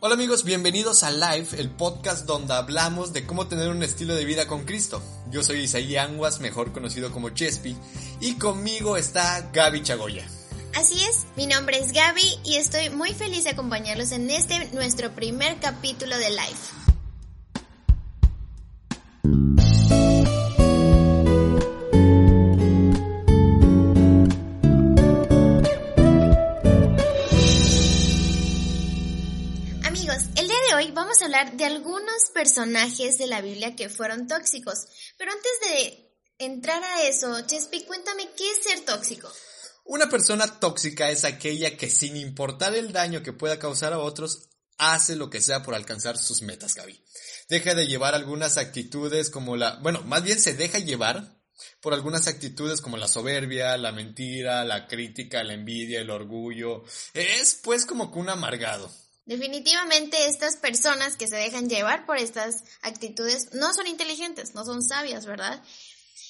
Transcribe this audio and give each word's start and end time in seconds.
Hola 0.00 0.14
amigos, 0.14 0.44
bienvenidos 0.44 1.02
a 1.02 1.10
Life, 1.10 1.60
el 1.60 1.70
podcast 1.70 2.24
donde 2.24 2.54
hablamos 2.54 3.12
de 3.12 3.26
cómo 3.26 3.48
tener 3.48 3.68
un 3.68 3.82
estilo 3.82 4.14
de 4.14 4.24
vida 4.24 4.46
con 4.46 4.64
Cristo. 4.64 5.02
Yo 5.28 5.42
soy 5.42 5.62
Isaí 5.62 5.96
Anguas, 5.96 6.38
mejor 6.38 6.72
conocido 6.72 7.10
como 7.10 7.30
Chespi, 7.30 7.76
y 8.20 8.34
conmigo 8.34 8.96
está 8.96 9.50
Gaby 9.52 9.82
Chagoya. 9.82 10.24
Así 10.76 11.02
es, 11.02 11.26
mi 11.36 11.48
nombre 11.48 11.80
es 11.80 11.90
Gaby 11.90 12.38
y 12.44 12.58
estoy 12.58 12.90
muy 12.90 13.12
feliz 13.12 13.42
de 13.42 13.50
acompañarlos 13.50 14.12
en 14.12 14.30
este 14.30 14.66
nuestro 14.66 15.10
primer 15.16 15.58
capítulo 15.58 16.16
de 16.16 16.30
Life. 16.30 16.77
De 31.44 31.64
algunos 31.64 32.30
personajes 32.34 33.18
de 33.18 33.26
la 33.26 33.40
Biblia 33.40 33.76
que 33.76 33.88
fueron 33.88 34.26
tóxicos. 34.26 34.86
Pero 35.16 35.32
antes 35.32 35.52
de 35.68 36.08
entrar 36.38 36.82
a 36.82 37.02
eso, 37.02 37.40
Chespi, 37.46 37.84
cuéntame 37.84 38.28
qué 38.36 38.50
es 38.50 38.62
ser 38.62 38.80
tóxico. 38.84 39.32
Una 39.84 40.08
persona 40.08 40.60
tóxica 40.60 41.10
es 41.10 41.24
aquella 41.24 41.76
que 41.76 41.88
sin 41.88 42.16
importar 42.16 42.74
el 42.74 42.92
daño 42.92 43.22
que 43.22 43.32
pueda 43.32 43.58
causar 43.58 43.92
a 43.92 43.98
otros, 43.98 44.48
hace 44.76 45.16
lo 45.16 45.30
que 45.30 45.40
sea 45.40 45.62
por 45.62 45.74
alcanzar 45.74 46.18
sus 46.18 46.42
metas, 46.42 46.74
Gaby. 46.74 47.02
Deja 47.48 47.74
de 47.74 47.86
llevar 47.86 48.14
algunas 48.14 48.58
actitudes 48.58 49.30
como 49.30 49.56
la, 49.56 49.76
bueno, 49.76 50.02
más 50.02 50.22
bien 50.22 50.38
se 50.38 50.54
deja 50.54 50.78
llevar 50.78 51.38
por 51.80 51.94
algunas 51.94 52.28
actitudes 52.28 52.80
como 52.80 52.96
la 52.96 53.08
soberbia, 53.08 53.76
la 53.76 53.92
mentira, 53.92 54.64
la 54.64 54.86
crítica, 54.86 55.42
la 55.42 55.54
envidia, 55.54 56.00
el 56.00 56.10
orgullo. 56.10 56.84
Es 57.14 57.58
pues 57.62 57.86
como 57.86 58.12
que 58.12 58.18
un 58.18 58.28
amargado. 58.28 58.90
Definitivamente 59.28 60.26
estas 60.26 60.56
personas 60.56 61.16
que 61.16 61.28
se 61.28 61.36
dejan 61.36 61.68
llevar 61.68 62.06
por 62.06 62.16
estas 62.16 62.64
actitudes 62.80 63.52
no 63.52 63.74
son 63.74 63.86
inteligentes, 63.86 64.54
no 64.54 64.64
son 64.64 64.82
sabias, 64.82 65.26
¿verdad? 65.26 65.62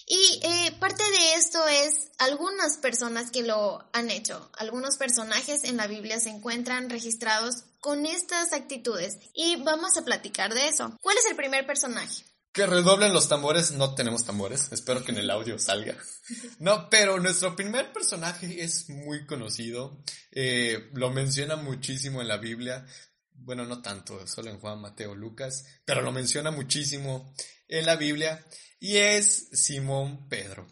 Y 0.09 0.41
eh, 0.43 0.73
parte 0.81 1.05
de 1.09 1.35
esto 1.35 1.65
es 1.69 2.11
algunas 2.19 2.79
personas 2.79 3.31
que 3.31 3.45
lo 3.45 3.89
han 3.93 4.11
hecho. 4.11 4.51
Algunos 4.59 4.97
personajes 4.97 5.63
en 5.63 5.77
la 5.77 5.87
Biblia 5.87 6.19
se 6.19 6.31
encuentran 6.31 6.91
registrados 6.91 7.63
con 7.79 8.05
estas 8.05 8.53
actitudes 8.53 9.19
y 9.33 9.55
vamos 9.63 9.97
a 9.97 10.05
platicar 10.05 10.53
de 10.53 10.67
eso. 10.67 10.93
¿Cuál 11.01 11.19
es 11.19 11.27
el 11.31 11.37
primer 11.37 11.69
personaje? 11.69 12.25
Que 12.53 12.67
redoblen 12.67 13.13
los 13.13 13.29
tambores, 13.29 13.73
no 13.73 13.95
tenemos 13.95 14.25
tambores, 14.25 14.73
espero 14.73 15.05
que 15.05 15.13
en 15.13 15.19
el 15.19 15.31
audio 15.31 15.59
salga. 15.59 15.97
No, 16.59 16.91
pero 16.91 17.19
nuestro 17.21 17.57
primer 17.57 17.91
personaje 17.93 18.63
es 18.63 18.91
muy 18.91 19.25
conocido, 19.25 20.03
eh, 20.31 20.91
lo 20.93 21.11
menciona 21.11 21.57
muchísimo 21.57 22.21
en 22.21 22.29
la 22.29 22.37
Biblia, 22.37 22.85
bueno, 23.33 23.65
no 23.65 23.81
tanto, 23.81 24.27
solo 24.27 24.51
en 24.51 24.61
Juan, 24.61 24.81
Mateo, 24.81 25.15
Lucas, 25.15 25.65
pero 25.87 26.03
lo 26.03 26.13
menciona 26.13 26.51
muchísimo 26.51 27.33
en 27.69 27.87
la 27.87 27.97
Biblia, 27.97 28.45
y 28.79 28.97
es 28.97 29.49
Simón 29.53 30.29
Pedro. 30.29 30.67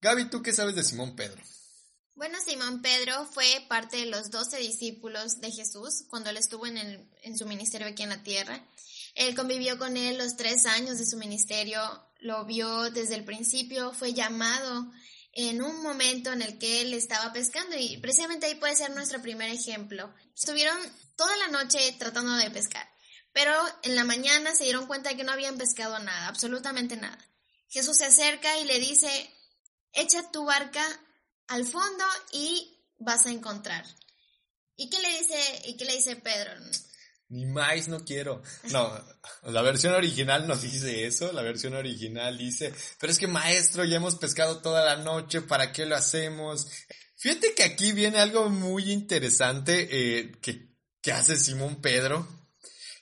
Gaby, 0.00 0.28
¿tú 0.30 0.42
qué 0.42 0.52
sabes 0.52 0.74
de 0.74 0.82
Simón 0.82 1.14
Pedro? 1.14 1.42
Bueno, 2.16 2.38
Simón 2.40 2.80
Pedro 2.80 3.26
fue 3.26 3.66
parte 3.68 3.98
de 3.98 4.06
los 4.06 4.30
doce 4.30 4.56
discípulos 4.56 5.38
de 5.40 5.52
Jesús 5.52 6.04
cuando 6.08 6.30
él 6.30 6.38
estuvo 6.38 6.66
en, 6.66 6.78
el, 6.78 7.10
en 7.22 7.36
su 7.36 7.46
ministerio 7.46 7.86
aquí 7.86 8.02
en 8.02 8.08
la 8.08 8.22
tierra. 8.22 8.66
Él 9.16 9.34
convivió 9.34 9.78
con 9.78 9.96
él 9.96 10.18
los 10.18 10.36
tres 10.36 10.66
años 10.66 10.98
de 10.98 11.06
su 11.06 11.16
ministerio, 11.16 11.80
lo 12.20 12.44
vio 12.44 12.90
desde 12.90 13.14
el 13.14 13.24
principio, 13.24 13.92
fue 13.94 14.12
llamado 14.12 14.92
en 15.32 15.62
un 15.62 15.82
momento 15.82 16.32
en 16.32 16.42
el 16.42 16.58
que 16.58 16.82
él 16.82 16.92
estaba 16.92 17.32
pescando 17.32 17.76
y 17.78 17.96
precisamente 17.96 18.44
ahí 18.44 18.56
puede 18.56 18.76
ser 18.76 18.90
nuestro 18.90 19.22
primer 19.22 19.50
ejemplo. 19.50 20.14
Estuvieron 20.34 20.76
toda 21.16 21.34
la 21.38 21.48
noche 21.48 21.96
tratando 21.98 22.34
de 22.34 22.50
pescar, 22.50 22.86
pero 23.32 23.52
en 23.84 23.94
la 23.94 24.04
mañana 24.04 24.54
se 24.54 24.64
dieron 24.64 24.86
cuenta 24.86 25.08
de 25.08 25.16
que 25.16 25.24
no 25.24 25.32
habían 25.32 25.56
pescado 25.56 25.98
nada, 25.98 26.28
absolutamente 26.28 26.96
nada. 26.96 27.18
Jesús 27.68 27.96
se 27.96 28.04
acerca 28.04 28.58
y 28.58 28.64
le 28.64 28.78
dice, 28.78 29.08
echa 29.94 30.30
tu 30.30 30.44
barca 30.44 30.84
al 31.48 31.64
fondo 31.64 32.04
y 32.32 32.84
vas 32.98 33.24
a 33.24 33.30
encontrar. 33.30 33.86
¿Y 34.76 34.90
qué 34.90 35.00
le 35.00 35.18
dice, 35.18 35.62
y 35.64 35.76
qué 35.78 35.86
le 35.86 35.96
dice 35.96 36.16
Pedro? 36.16 36.52
Ni 37.28 37.44
más 37.44 37.88
no 37.88 38.04
quiero. 38.04 38.42
No, 38.70 39.04
la 39.42 39.62
versión 39.62 39.94
original 39.94 40.46
no 40.46 40.56
dice 40.56 41.06
eso, 41.06 41.32
la 41.32 41.42
versión 41.42 41.74
original 41.74 42.38
dice, 42.38 42.72
pero 43.00 43.12
es 43.12 43.18
que 43.18 43.26
maestro, 43.26 43.84
ya 43.84 43.96
hemos 43.96 44.16
pescado 44.16 44.60
toda 44.60 44.84
la 44.84 45.02
noche, 45.02 45.42
¿para 45.42 45.72
qué 45.72 45.86
lo 45.86 45.96
hacemos? 45.96 46.68
Fíjate 47.16 47.54
que 47.54 47.64
aquí 47.64 47.92
viene 47.92 48.18
algo 48.18 48.48
muy 48.48 48.92
interesante 48.92 49.88
eh, 49.90 50.32
que, 50.40 50.70
que 51.00 51.12
hace 51.12 51.36
Simón 51.36 51.80
Pedro, 51.80 52.28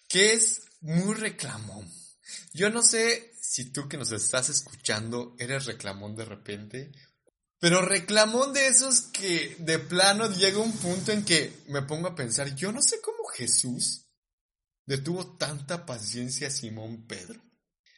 que 0.09 0.33
es 0.33 0.63
muy 0.81 1.15
reclamón. 1.15 1.91
Yo 2.53 2.71
no 2.71 2.83
sé 2.83 3.33
si 3.43 3.73
tú 3.73 3.89
que 3.89 3.99
nos 3.99 4.13
estás 4.13 4.49
escuchando 4.49 5.35
eres 5.39 5.67
reclamón 5.67 6.17
de 6.17 6.25
repente, 6.25 6.93
pero 7.59 7.83
reclamón 7.83 8.53
de 8.53 8.69
esos 8.69 9.01
que 9.01 9.57
de 9.59 9.79
plano 9.79 10.31
llega 10.31 10.59
un 10.59 10.73
punto 10.73 11.13
en 11.13 11.25
que 11.25 11.53
me 11.69 11.83
pongo 11.83 12.09
a 12.09 12.15
pensar, 12.15 12.55
yo 12.55 12.73
no 12.73 12.81
sé 12.81 13.01
cómo 13.01 13.25
Jesús 13.35 14.04
detuvo 14.87 15.37
tanta 15.37 15.87
paciencia 15.87 16.51
Simón 16.51 17.07
Pedro. 17.07 17.43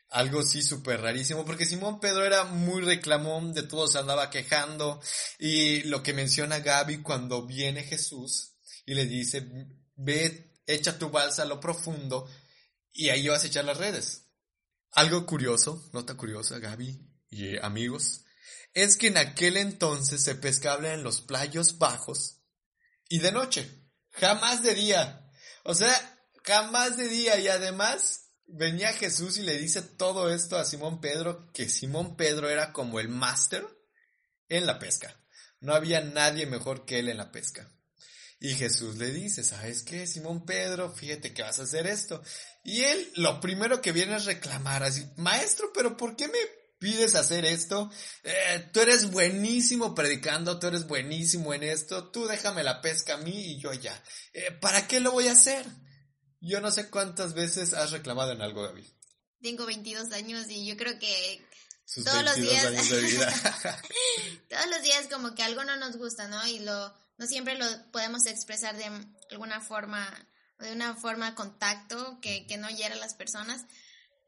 Algo 0.09 0.43
sí 0.43 0.63
súper 0.63 1.01
rarísimo, 1.01 1.45
porque 1.45 1.67
Simón 1.67 1.99
Pedro 2.01 2.25
era 2.25 2.45
muy 2.45 2.83
reclamón, 2.83 3.53
de 3.53 3.65
todo 3.65 3.89
se 3.89 3.99
andaba 3.99 4.31
quejando, 4.31 5.01
y 5.39 5.83
lo 5.85 6.03
que 6.03 6.15
menciona 6.15 6.61
Gaby 6.61 7.03
cuando 7.03 7.45
viene 7.45 7.83
Jesús 7.83 8.55
y 8.85 8.95
le 8.95 9.07
dice, 9.07 9.47
ve, 9.97 10.61
echa 10.67 10.99
tu 10.99 11.11
balsa 11.11 11.43
a 11.43 11.47
lo 11.47 11.59
profundo, 11.59 12.31
y 12.93 13.09
ahí 13.09 13.29
vas 13.29 13.43
a 13.45 13.49
echar 13.49 13.65
las 13.65 13.79
redes. 13.79 14.29
Algo 14.93 15.27
curioso, 15.27 15.91
nota 15.93 16.17
curiosa, 16.17 16.59
Gaby 16.59 16.99
y 17.29 17.49
eh, 17.49 17.61
amigos, 17.63 18.25
es 18.73 18.97
que 18.97 19.09
en 19.09 19.19
aquel 19.19 19.57
entonces 19.57 20.23
se 20.23 20.35
pescaba 20.37 20.95
en 20.95 21.03
los 21.03 21.21
playos 21.21 21.79
bajos 21.79 22.43
y 23.09 23.19
de 23.19 23.33
noche, 23.33 23.69
jamás 24.13 24.63
de 24.63 24.75
día. 24.75 25.31
O 25.65 25.75
sea, 25.75 26.16
jamás 26.47 26.97
de 26.97 27.09
día 27.09 27.39
y 27.39 27.49
además 27.49 28.31
venía 28.47 28.93
Jesús 28.93 29.37
y 29.37 29.43
le 29.43 29.59
dice 29.59 29.83
todo 29.83 30.33
esto 30.33 30.57
a 30.57 30.65
Simón 30.65 31.01
Pedro, 31.01 31.51
que 31.53 31.69
Simón 31.69 32.17
Pedro 32.17 32.49
era 32.49 32.73
como 32.73 33.01
el 33.01 33.09
máster 33.09 33.67
en 34.49 34.67
la 34.67 34.79
pesca. 34.79 35.21
No 35.61 35.75
había 35.75 36.01
nadie 36.01 36.47
mejor 36.47 36.85
que 36.85 37.01
él 37.01 37.09
en 37.09 37.17
la 37.17 37.33
pesca. 37.33 37.73
Y 38.39 38.55
Jesús 38.55 38.97
le 38.97 39.13
dice, 39.13 39.43
¿sabes 39.43 39.83
qué, 39.83 40.07
Simón 40.07 40.45
Pedro? 40.45 40.93
Fíjate 40.93 41.33
que 41.33 41.43
vas 41.43 41.59
a 41.59 41.63
hacer 41.63 41.87
esto. 41.87 42.23
Y 42.63 42.83
él 42.83 43.11
lo 43.17 43.41
primero 43.41 43.81
que 43.81 43.93
viene 43.93 44.15
es 44.15 44.27
reclamar 44.27 44.83
así, 44.83 45.05
maestro, 45.17 45.73
pero 45.75 45.97
¿por 45.97 46.17
qué 46.17 46.29
me 46.29 46.39
pides 46.79 47.15
hacer 47.15 47.45
esto? 47.47 47.91
Eh, 48.23 48.69
tú 48.73 48.81
eres 48.81 49.11
buenísimo 49.11 49.95
predicando, 49.95 50.59
tú 50.59 50.67
eres 50.67 50.87
buenísimo 50.87 51.55
en 51.55 51.63
esto, 51.63 52.11
tú 52.11 52.27
déjame 52.27 52.63
la 52.63 52.83
pesca 52.83 53.15
a 53.15 53.19
mí 53.19 53.53
y 53.53 53.59
yo 53.59 53.73
ya. 53.73 54.01
Eh, 54.35 54.53
¿Para 54.61 54.87
qué 54.87 55.01
lo 55.01 55.13
voy 55.13 55.29
a 55.29 55.33
hacer? 55.33 55.65
Yo 56.41 56.61
no 56.61 56.71
sé 56.71 56.91
cuántas 56.91 57.35
veces 57.35 57.73
has 57.73 57.91
reclamado 57.93 58.33
en 58.33 58.43
algo, 58.43 58.63
David. 58.63 58.85
Tengo 59.41 59.67
22 59.67 60.13
años 60.13 60.49
y 60.49 60.67
yo 60.67 60.77
creo 60.77 60.99
que 60.99 61.47
todos 62.05 62.25
los 62.25 62.37
días 62.37 62.67
años 62.67 62.91
de 62.91 63.01
vida. 63.01 63.33
todos 64.49 64.67
los 64.71 64.83
días 64.83 65.07
como 65.11 65.35
que 65.35 65.43
algo 65.43 65.65
no 65.65 65.77
nos 65.77 65.97
gusta, 65.97 66.29
¿no? 66.29 66.47
Y 66.47 66.61
lo 66.61 66.95
no 67.19 67.27
siempre 67.27 67.57
lo 67.57 67.67
podemos 67.93 68.27
expresar 68.27 68.77
de 68.77 68.91
alguna 69.31 69.61
forma 69.61 70.07
de 70.59 70.73
una 70.73 70.95
forma 70.95 71.35
contacto 71.35 72.19
que, 72.21 72.47
que 72.47 72.57
no 72.57 72.69
hiera 72.71 72.95
a 72.95 72.99
las 72.99 73.15
personas, 73.15 73.67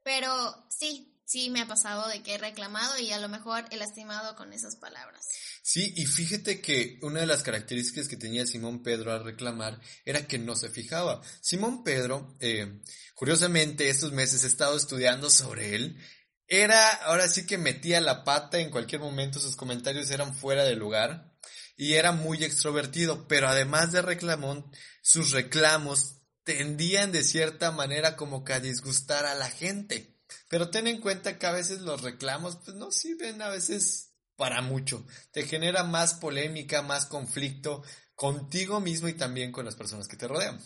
pero 0.05 0.67
sí, 0.69 1.18
sí 1.29 1.51
me 1.51 1.61
ha 1.61 1.67
pasado 1.67 2.09
de 2.09 2.23
que 2.23 2.35
he 2.35 2.39
reclamado 2.39 2.99
y 2.99 3.13
a 3.13 3.21
lo 3.21 3.29
mejor 3.29 3.67
he 3.71 3.77
lastimado 3.77 4.35
con 4.35 4.55
esas 4.55 4.77
palabras. 4.77 5.27
Sí, 5.63 5.93
y 5.97 6.07
fíjate 6.07 6.63
que 6.63 6.99
una 7.03 7.21
de 7.21 7.27
las 7.27 7.43
características 7.43 8.09
que 8.09 8.17
tenía 8.17 8.47
Simón 8.47 8.83
Pedro 8.83 9.13
al 9.13 9.25
reclamar 9.25 9.79
era 10.07 10.27
que 10.27 10.39
no 10.39 10.57
se 10.57 10.71
fijaba. 10.71 11.21
Simón 11.43 11.85
Pedro, 11.85 12.35
eh, 12.41 12.81
curiosamente, 13.15 13.91
estos 13.91 14.13
meses 14.13 14.43
he 14.45 14.47
estado 14.47 14.75
estudiando 14.75 15.29
sobre 15.29 15.75
él. 15.75 15.99
Era, 16.47 16.93
ahora 17.05 17.29
sí 17.29 17.45
que 17.45 17.59
metía 17.59 18.01
la 18.01 18.25
pata 18.25 18.59
en 18.59 18.71
cualquier 18.71 19.03
momento, 19.03 19.39
sus 19.39 19.55
comentarios 19.55 20.11
eran 20.11 20.35
fuera 20.35 20.65
de 20.65 20.77
lugar 20.77 21.37
y 21.77 21.95
era 21.95 22.13
muy 22.13 22.43
extrovertido, 22.43 23.29
pero 23.29 23.49
además 23.49 23.93
de 23.93 24.01
reclamón, 24.01 24.73
sus 25.03 25.33
reclamos 25.33 26.23
tendían 26.43 27.13
de 27.13 27.23
cierta 27.23 27.71
manera 27.71 28.17
como 28.17 28.45
que 28.45 28.55
a 28.55 28.61
disgustar 28.61 29.27
a 29.27 29.35
la 29.35 29.51
gente. 29.51 30.18
Pero 30.49 30.71
ten 30.71 30.87
en 30.87 31.01
cuenta 31.01 31.39
que 31.39 31.47
a 31.47 31.53
veces 31.53 31.81
los 31.81 32.03
reclamos 32.03 32.57
pues 32.65 32.77
no 32.77 32.91
sirven 32.91 33.41
a 33.43 33.49
veces 33.49 34.15
para 34.37 34.63
mucho. 34.63 35.07
Te 35.33 35.45
genera 35.45 35.85
más 35.85 36.15
polémica, 36.15 36.83
más 36.83 37.07
conflicto 37.07 37.83
contigo 38.15 38.81
mismo 38.81 39.09
y 39.09 39.15
también 39.15 39.53
con 39.53 39.65
las 39.65 39.77
personas 39.77 40.09
que 40.09 40.17
te 40.17 40.29
rodean. 40.29 40.61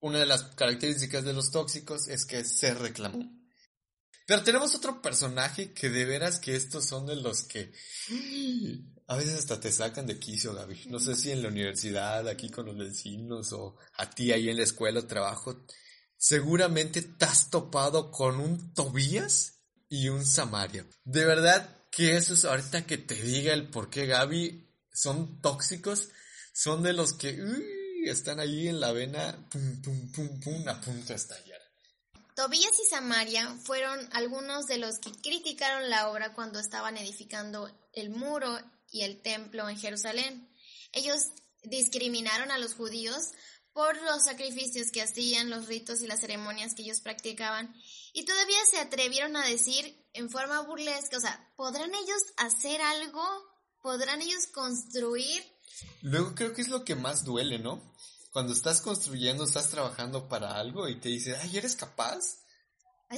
Una 0.00 0.18
de 0.18 0.26
las 0.26 0.42
características 0.42 1.24
de 1.24 1.32
los 1.32 1.50
tóxicos 1.50 2.08
es 2.08 2.24
que 2.24 2.44
se 2.44 2.74
reclamó. 2.74 3.40
Pero 4.26 4.42
tenemos 4.42 4.74
otro 4.74 5.02
personaje 5.02 5.72
que 5.72 5.90
de 5.90 6.04
veras 6.04 6.38
que 6.38 6.54
estos 6.56 6.86
son 6.86 7.06
de 7.06 7.16
los 7.16 7.42
que 7.42 7.72
a 9.08 9.16
veces 9.16 9.40
hasta 9.40 9.58
te 9.58 9.72
sacan 9.72 10.06
de 10.06 10.20
quicio, 10.20 10.54
Gaby. 10.54 10.84
No 10.86 11.00
sé 11.00 11.16
si 11.16 11.32
en 11.32 11.42
la 11.42 11.48
universidad, 11.48 12.28
aquí 12.28 12.48
con 12.48 12.66
los 12.66 12.76
vecinos 12.76 13.52
o 13.52 13.76
a 13.96 14.08
ti 14.08 14.30
ahí 14.30 14.48
en 14.48 14.56
la 14.56 14.62
escuela 14.62 15.00
o 15.00 15.06
trabajo, 15.06 15.66
seguramente 16.20 17.00
te 17.00 17.24
has 17.24 17.48
topado 17.48 18.10
con 18.10 18.40
un 18.40 18.74
Tobías 18.74 19.54
y 19.88 20.10
un 20.10 20.26
Samaria. 20.26 20.86
De 21.02 21.24
verdad 21.24 21.88
que 21.90 22.16
eso 22.16 22.34
es 22.34 22.44
ahorita 22.44 22.86
que 22.86 22.98
te 22.98 23.14
diga 23.14 23.54
el 23.54 23.70
por 23.70 23.88
qué 23.88 24.04
Gaby 24.04 24.70
son 24.92 25.40
tóxicos, 25.40 26.10
son 26.52 26.82
de 26.82 26.92
los 26.92 27.14
que 27.14 27.42
están 28.04 28.38
ahí 28.38 28.68
en 28.68 28.80
la 28.80 28.92
vena, 28.92 29.48
pum, 29.50 29.80
pum, 29.80 30.12
pum, 30.12 30.40
pum, 30.40 30.68
a 30.68 30.78
punto 30.80 31.08
de 31.08 31.14
estallar. 31.14 31.60
Tobías 32.36 32.78
y 32.78 32.88
Samaria 32.88 33.56
fueron 33.64 34.06
algunos 34.12 34.66
de 34.66 34.76
los 34.76 34.98
que 34.98 35.12
criticaron 35.12 35.88
la 35.88 36.10
obra 36.10 36.34
cuando 36.34 36.60
estaban 36.60 36.98
edificando 36.98 37.74
el 37.94 38.10
muro 38.10 38.58
y 38.90 39.02
el 39.02 39.22
templo 39.22 39.68
en 39.70 39.78
Jerusalén. 39.78 40.50
Ellos 40.92 41.18
discriminaron 41.62 42.50
a 42.50 42.58
los 42.58 42.74
judíos 42.74 43.32
por 43.72 44.00
los 44.02 44.24
sacrificios 44.24 44.90
que 44.90 45.02
hacían, 45.02 45.50
los 45.50 45.66
ritos 45.66 46.02
y 46.02 46.06
las 46.06 46.20
ceremonias 46.20 46.74
que 46.74 46.82
ellos 46.82 47.00
practicaban, 47.00 47.74
y 48.12 48.24
todavía 48.24 48.58
se 48.70 48.78
atrevieron 48.78 49.36
a 49.36 49.46
decir 49.46 50.04
en 50.12 50.30
forma 50.30 50.60
burlesca, 50.60 51.16
o 51.16 51.20
sea, 51.20 51.52
¿podrán 51.56 51.94
ellos 51.94 52.22
hacer 52.36 52.80
algo? 52.82 53.22
¿Podrán 53.82 54.20
ellos 54.20 54.46
construir? 54.48 55.42
Luego 56.02 56.34
creo 56.34 56.52
que 56.52 56.62
es 56.62 56.68
lo 56.68 56.84
que 56.84 56.94
más 56.94 57.24
duele, 57.24 57.58
¿no? 57.58 57.90
cuando 58.32 58.52
estás 58.52 58.80
construyendo, 58.80 59.44
estás 59.44 59.70
trabajando 59.70 60.28
para 60.28 60.54
algo 60.54 60.88
y 60.88 61.00
te 61.00 61.08
dice, 61.08 61.36
ay, 61.36 61.56
¿eres 61.56 61.76
capaz? 61.76 62.20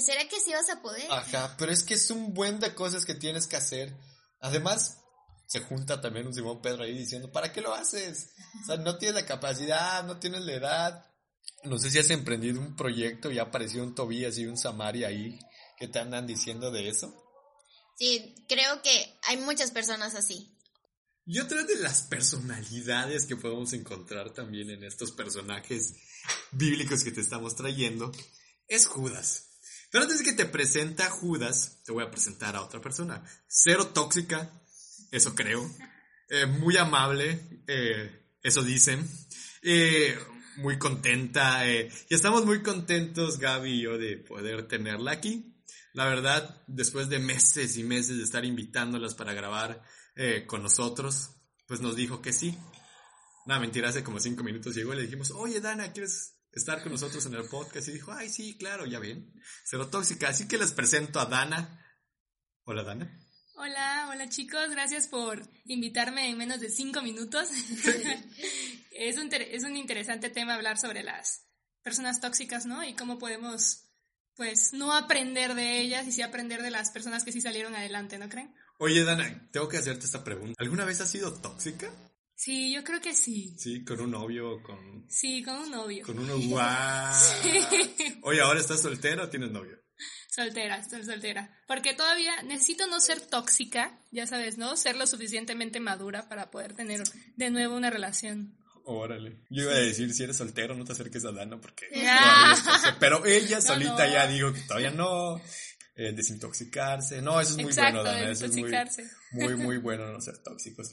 ¿Será 0.01 0.27
que 0.27 0.41
sí 0.41 0.53
vas 0.53 0.71
a 0.71 0.81
poder? 0.81 1.07
Ajá, 1.11 1.55
pero 1.59 1.71
es 1.71 1.85
que 1.85 1.95
es 1.95 2.11
un 2.11 2.33
buen 2.33 2.61
de 2.61 2.75
cosas 2.75 3.05
que 3.05 3.15
tienes 3.15 3.47
que 3.47 3.57
hacer. 3.57 3.95
Además, 4.41 5.02
se 5.53 5.61
junta 5.61 6.01
también 6.01 6.27
un 6.27 6.33
Simón 6.33 6.63
Pedro 6.63 6.85
ahí 6.85 6.97
diciendo, 6.97 7.31
¿para 7.31 7.53
qué 7.53 7.61
lo 7.61 7.75
haces? 7.75 8.31
O 8.63 8.65
sea, 8.65 8.79
no 8.79 8.97
tienes 8.97 9.17
la 9.17 9.27
capacidad, 9.27 10.03
no 10.03 10.19
tienes 10.19 10.41
la 10.47 10.55
edad. 10.55 11.07
No 11.65 11.79
sé 11.79 11.91
si 11.91 11.99
has 11.99 12.09
emprendido 12.09 12.59
un 12.59 12.75
proyecto 12.75 13.31
y 13.31 13.39
ha 13.39 13.43
aparecido 13.43 13.85
un 13.85 13.95
Tobías 13.95 14.39
y 14.39 14.47
un 14.47 14.57
Samaria 14.57 15.09
ahí 15.09 15.39
que 15.77 15.89
te 15.89 15.99
andan 15.99 16.27
diciendo 16.27 16.71
de 16.71 16.89
eso. 16.89 17.15
Sí, 17.99 18.35
creo 18.49 18.81
que 18.81 19.19
hay 19.29 19.37
muchas 19.37 19.73
personas 19.73 20.15
así. 20.15 20.57
Y 21.27 21.39
otra 21.39 21.65
de 21.65 21.77
las 21.77 22.01
personalidades 22.01 23.27
que 23.27 23.37
podemos 23.37 23.75
encontrar 23.75 24.33
también 24.33 24.71
en 24.71 24.83
estos 24.85 25.13
personajes 25.13 25.97
bíblicos 26.53 27.05
que 27.05 27.13
te 27.13 27.21
estamos 27.21 27.57
trayendo 27.57 28.11
es 28.69 28.87
Judas. 28.87 29.51
Pero 29.91 30.05
antes 30.05 30.21
de 30.21 30.25
que 30.25 30.33
te 30.33 30.47
presenta 30.47 31.11
Judas, 31.11 31.83
te 31.85 31.93
voy 31.93 32.05
a 32.05 32.11
presentar 32.11 32.57
a 32.57 32.63
otra 32.63 32.81
persona. 32.81 33.23
Cero 33.47 33.89
tóxica, 33.89 34.62
eso 35.13 35.35
creo. 35.35 35.71
Eh, 36.29 36.47
muy 36.47 36.77
amable, 36.77 37.63
eh, 37.69 38.35
eso 38.43 38.63
dicen. 38.63 39.07
Eh, 39.63 40.19
muy 40.57 40.79
contenta. 40.79 41.65
y 41.71 41.89
estamos 42.09 42.45
muy 42.45 42.63
contentos, 42.63 43.39
Gaby 43.39 43.71
y 43.71 43.83
yo, 43.83 43.99
de 43.99 44.17
poder 44.17 44.67
tenerla 44.67 45.13
aquí. 45.13 45.55
La 45.93 46.07
verdad, 46.07 46.65
después 46.67 47.09
de 47.09 47.19
meses 47.19 47.77
y 47.77 47.85
meses 47.85 48.17
de 48.17 48.25
estar 48.25 48.45
invitándolas 48.45 49.15
para 49.15 49.35
grabar 49.35 49.83
con 50.47 50.63
nosotros, 50.63 51.31
pues 51.67 51.81
nos 51.81 51.97
dijo 51.97 52.21
que 52.21 52.33
sí. 52.33 52.59
Nada, 53.47 53.61
mentira, 53.61 53.89
hace 53.89 54.03
como 54.03 54.21
cinco 54.21 54.43
minutos 54.43 54.75
llegó 54.75 54.93
y 54.93 54.97
le 54.97 55.03
dijimos, 55.03 55.31
oye 55.33 55.61
Dana, 55.61 55.93
¿quieres 55.93 56.39
estar 56.53 56.83
con 56.83 56.93
nosotros 56.93 57.25
en 57.27 57.35
el 57.35 57.49
podcast? 57.49 57.89
Y 57.89 57.93
dijo, 57.93 58.13
ay, 58.13 58.29
sí, 58.29 58.57
claro, 58.57 58.87
ya 58.87 58.99
ven, 58.99 59.33
cero 59.65 59.89
tóxica. 59.89 60.29
Así 60.29 60.49
que 60.49 60.59
les 60.59 60.73
presento 60.73 61.21
a 61.21 61.27
Dana. 61.27 61.79
Hola, 62.65 62.85
Dana. 62.85 63.19
Hola, 63.55 64.09
hola 64.11 64.29
chicos, 64.29 64.71
gracias 64.71 65.09
por 65.09 65.43
invitarme 65.67 66.29
en 66.31 66.39
menos 66.39 66.61
de 66.61 66.71
cinco 66.71 67.03
minutos. 67.03 67.49
es, 68.93 69.19
un, 69.19 69.29
es 69.33 69.65
un 69.65 69.77
interesante 69.77 70.31
tema 70.31 70.55
hablar 70.55 70.79
sobre 70.79 71.03
las 71.03 71.47
personas 71.83 72.21
tóxicas, 72.21 72.65
¿no? 72.65 72.83
Y 72.83 72.95
cómo 72.95 73.19
podemos, 73.19 73.85
pues, 74.37 74.73
no 74.73 74.95
aprender 74.95 75.55
de 75.55 75.81
ellas 75.81 76.07
y 76.07 76.13
sí 76.13 76.23
aprender 76.23 76.63
de 76.63 76.71
las 76.71 76.91
personas 76.91 77.25
que 77.25 77.33
sí 77.33 77.41
salieron 77.41 77.75
adelante, 77.75 78.19
¿no 78.19 78.29
creen? 78.29 78.55
Oye, 78.79 79.05
Dana, 79.05 79.49
tengo 79.53 79.69
que 79.69 79.77
hacerte 79.77 80.07
esta 80.07 80.25
pregunta. 80.25 80.55
¿Alguna 80.59 80.87
vez 80.87 81.01
has 81.03 81.11
sido 81.11 81.35
tóxica? 81.41 81.91
Sí, 82.35 82.73
yo 82.73 82.83
creo 82.83 83.01
que 83.01 83.15
sí. 83.15 83.55
Sí, 83.59 83.85
con 83.85 84.01
un 84.01 84.11
novio, 84.13 84.63
con... 84.63 85.07
Sí, 85.09 85.45
con 85.45 85.57
un 85.57 85.71
novio. 85.71 86.07
Con 86.07 86.19
uno 86.19 86.39
guau. 86.49 87.15
Oye, 88.23 88.41
¿ahora 88.41 88.59
estás 88.59 88.81
soltera 88.81 89.25
o 89.25 89.29
tienes 89.29 89.51
novio? 89.51 89.82
Soltera, 90.29 90.79
estoy 90.79 91.05
soltera. 91.05 91.51
Porque 91.67 91.95
todavía 91.95 92.43
necesito 92.43 92.87
no 92.87 93.01
ser 93.01 93.21
tóxica, 93.21 94.01
ya 94.11 94.27
sabes, 94.27 94.59
¿no? 94.59 94.77
Ser 94.77 94.97
lo 94.97 95.07
suficientemente 95.07 95.81
madura 95.81 96.29
para 96.29 96.51
poder 96.51 96.75
tener 96.75 97.03
de 97.37 97.51
nuevo 97.51 97.77
una 97.77 97.91
relación. 97.91 98.57
Órale. 98.85 99.39
Yo 99.51 99.65
iba 99.65 99.73
a 99.73 99.77
decir, 99.77 100.13
si 100.13 100.25
eres 100.25 100.37
soltero, 100.37 100.75
no 100.75 100.85
te 100.85 100.93
acerques 100.93 101.25
a 101.25 101.33
Dana 101.33 101.61
porque... 101.61 101.87
Ah. 102.07 102.97
Pero 102.99 103.25
ella 103.25 103.61
solita 103.61 104.07
ya 104.11 104.27
digo 104.27 104.53
que 104.53 104.61
todavía 104.63 104.91
no. 104.91 105.41
Eh, 105.95 106.13
desintoxicarse. 106.13 107.21
No, 107.21 107.41
eso 107.41 107.51
es 107.51 107.63
muy 107.63 107.73
bueno, 107.75 108.03
Dana. 108.03 108.31
Eso 108.31 108.47
es 108.47 108.57
muy, 109.33 109.57
muy, 109.57 109.77
bueno 109.83 110.11
no 110.11 110.21
ser 110.21 110.39
tóxicos. 110.39 110.91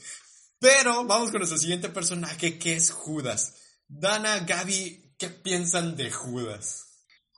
Pero 0.58 1.06
vamos 1.06 1.30
con 1.30 1.38
nuestro 1.38 1.58
siguiente 1.58 1.88
personaje 1.88 2.58
que 2.58 2.74
es 2.74 2.90
Judas. 2.90 3.54
Dana, 3.88 4.40
Gaby, 4.40 5.14
¿qué 5.18 5.30
piensan 5.30 5.96
de 5.96 6.10
Judas? 6.10 6.89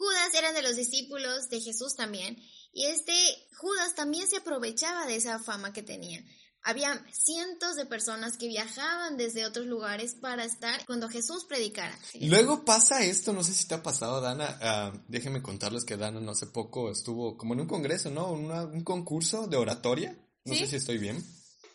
Judas 0.03 0.35
era 0.35 0.53
de 0.53 0.63
los 0.63 0.75
discípulos 0.75 1.49
de 1.49 1.61
Jesús 1.61 1.95
también. 1.95 2.37
Y 2.73 2.87
este 2.87 3.15
Judas 3.57 3.95
también 3.95 4.27
se 4.27 4.39
aprovechaba 4.39 5.07
de 5.07 5.15
esa 5.15 5.39
fama 5.39 5.73
que 5.73 5.85
tenía. 5.85 6.25
Había 6.65 7.05
cientos 7.13 7.77
de 7.77 7.87
personas 7.87 8.37
que 8.37 8.49
viajaban 8.49 9.17
desde 9.17 9.47
otros 9.47 9.67
lugares 9.67 10.17
para 10.17 10.45
estar 10.45 10.85
cuando 10.87 11.09
Jesús 11.09 11.45
predicara. 11.45 11.97
Luego 12.21 12.65
pasa 12.65 13.05
esto, 13.05 13.33
no 13.33 13.45
sé 13.45 13.55
si 13.55 13.69
te 13.69 13.75
ha 13.75 13.83
pasado, 13.83 14.21
Dana. 14.21 14.93
Uh, 14.93 14.99
déjenme 15.07 15.41
contarles 15.41 15.85
que 15.85 15.97
Dana 15.97 16.21
no 16.21 16.33
hace 16.33 16.47
poco 16.47 16.91
estuvo 16.91 17.37
como 17.37 17.55
en 17.55 17.61
un 17.61 17.69
congreso, 17.69 18.11
¿no? 18.11 18.33
un 18.33 18.83
concurso 18.83 19.47
de 19.47 19.57
oratoria. 19.57 20.17
No 20.45 20.55
sé 20.55 20.67
si 20.67 20.77
estoy 20.77 20.99
bien. 20.99 21.25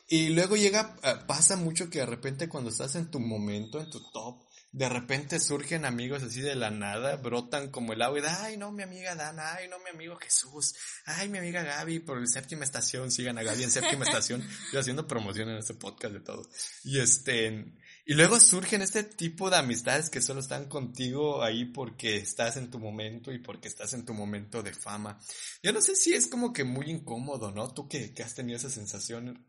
Y 0.09 0.30
luego 0.30 0.57
llega, 0.57 0.97
uh, 1.00 1.25
pasa 1.27 1.56
mucho 1.56 1.89
que 1.89 2.00
de 2.00 2.06
repente 2.06 2.50
cuando 2.50 2.69
estás 2.69 2.95
en 2.95 3.09
tu 3.09 3.21
momento, 3.21 3.80
en 3.80 3.89
tu 3.89 4.01
top, 4.12 4.46
de 4.77 4.89
repente 4.89 5.39
surgen 5.39 5.85
amigos 5.85 6.21
así 6.21 6.39
de 6.39 6.53
la 6.53 6.69
nada, 6.69 7.15
brotan 7.15 7.71
como 7.71 7.94
el 7.94 8.01
agua 8.03 8.19
y 8.19 8.24
ay 8.27 8.57
no, 8.57 8.71
mi 8.71 8.83
amiga 8.83 9.15
Dana, 9.15 9.56
ay 9.56 9.68
no, 9.68 9.79
mi 9.79 9.89
amigo 9.89 10.15
Jesús, 10.18 10.75
ay 11.06 11.29
mi 11.29 11.39
amiga 11.39 11.63
Gaby 11.63 12.01
por 12.01 12.19
el 12.19 12.27
séptima 12.27 12.63
estación, 12.63 13.09
sigan 13.09 13.39
a 13.39 13.44
Gaby 13.44 13.63
en 13.63 13.71
séptima 13.71 14.06
estación, 14.06 14.47
yo 14.71 14.79
haciendo 14.79 15.07
promoción 15.07 15.50
en 15.50 15.57
este 15.57 15.74
podcast 15.74 16.13
de 16.13 16.19
todo. 16.19 16.47
Y 16.83 17.00
este, 17.00 17.74
y 18.06 18.13
luego 18.13 18.39
surgen 18.39 18.83
este 18.83 19.03
tipo 19.03 19.50
de 19.50 19.57
amistades 19.57 20.12
que 20.12 20.21
solo 20.21 20.41
están 20.41 20.65
contigo 20.65 21.41
ahí 21.44 21.65
porque 21.65 22.18
estás 22.18 22.56
en 22.57 22.69
tu 22.69 22.77
momento 22.77 23.31
y 23.31 23.39
porque 23.39 23.68
estás 23.68 23.95
en 23.95 24.06
tu 24.06 24.13
momento 24.13 24.61
de 24.61 24.73
fama. 24.73 25.19
Yo 25.63 25.73
no 25.73 25.81
sé 25.81 25.95
si 25.95 26.13
es 26.13 26.28
como 26.28 26.54
que 26.54 26.63
muy 26.63 26.92
incómodo, 26.92 27.49
¿no? 27.51 27.73
Tú 27.73 27.87
que, 27.87 28.13
que 28.13 28.21
has 28.21 28.35
tenido 28.35 28.57
esa 28.57 28.69
sensación 28.69 29.44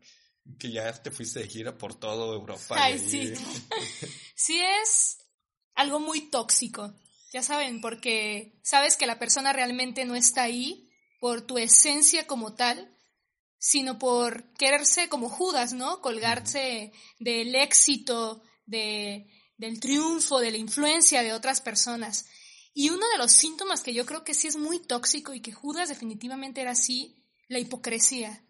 que 0.57 0.71
ya 0.71 0.91
te 0.91 1.11
fuiste 1.11 1.41
de 1.41 1.47
gira 1.47 1.77
por 1.77 1.93
todo 1.99 2.33
Europa. 2.33 2.75
Ay, 2.79 2.97
sí. 2.97 3.31
sí 4.35 4.59
es 4.59 5.18
algo 5.79 6.01
muy 6.01 6.29
tóxico, 6.29 6.93
ya 7.31 7.41
saben, 7.41 7.79
porque 7.79 8.59
sabes 8.63 8.97
que 8.97 9.07
la 9.07 9.17
persona 9.17 9.53
realmente 9.53 10.03
no 10.03 10.15
está 10.15 10.41
ahí 10.41 10.91
por 11.21 11.41
tu 11.41 11.57
esencia 11.57 12.27
como 12.27 12.53
tal, 12.53 12.93
sino 13.57 13.97
por 13.97 14.51
quererse 14.55 15.07
como 15.07 15.29
Judas, 15.29 15.71
¿no? 15.71 16.01
Colgarse 16.01 16.91
del 17.17 17.55
éxito, 17.55 18.43
de, 18.65 19.31
del 19.55 19.79
triunfo, 19.79 20.39
de 20.41 20.51
la 20.51 20.57
influencia 20.57 21.23
de 21.23 21.31
otras 21.31 21.61
personas. 21.61 22.25
Y 22.73 22.89
uno 22.89 23.07
de 23.13 23.17
los 23.17 23.31
síntomas 23.31 23.81
que 23.81 23.93
yo 23.93 24.05
creo 24.05 24.25
que 24.25 24.33
sí 24.33 24.49
es 24.49 24.57
muy 24.57 24.79
tóxico 24.79 25.33
y 25.33 25.41
que 25.41 25.53
Judas 25.53 25.87
definitivamente 25.87 26.59
era 26.59 26.71
así, 26.71 27.25
la 27.47 27.59
hipocresía. 27.59 28.45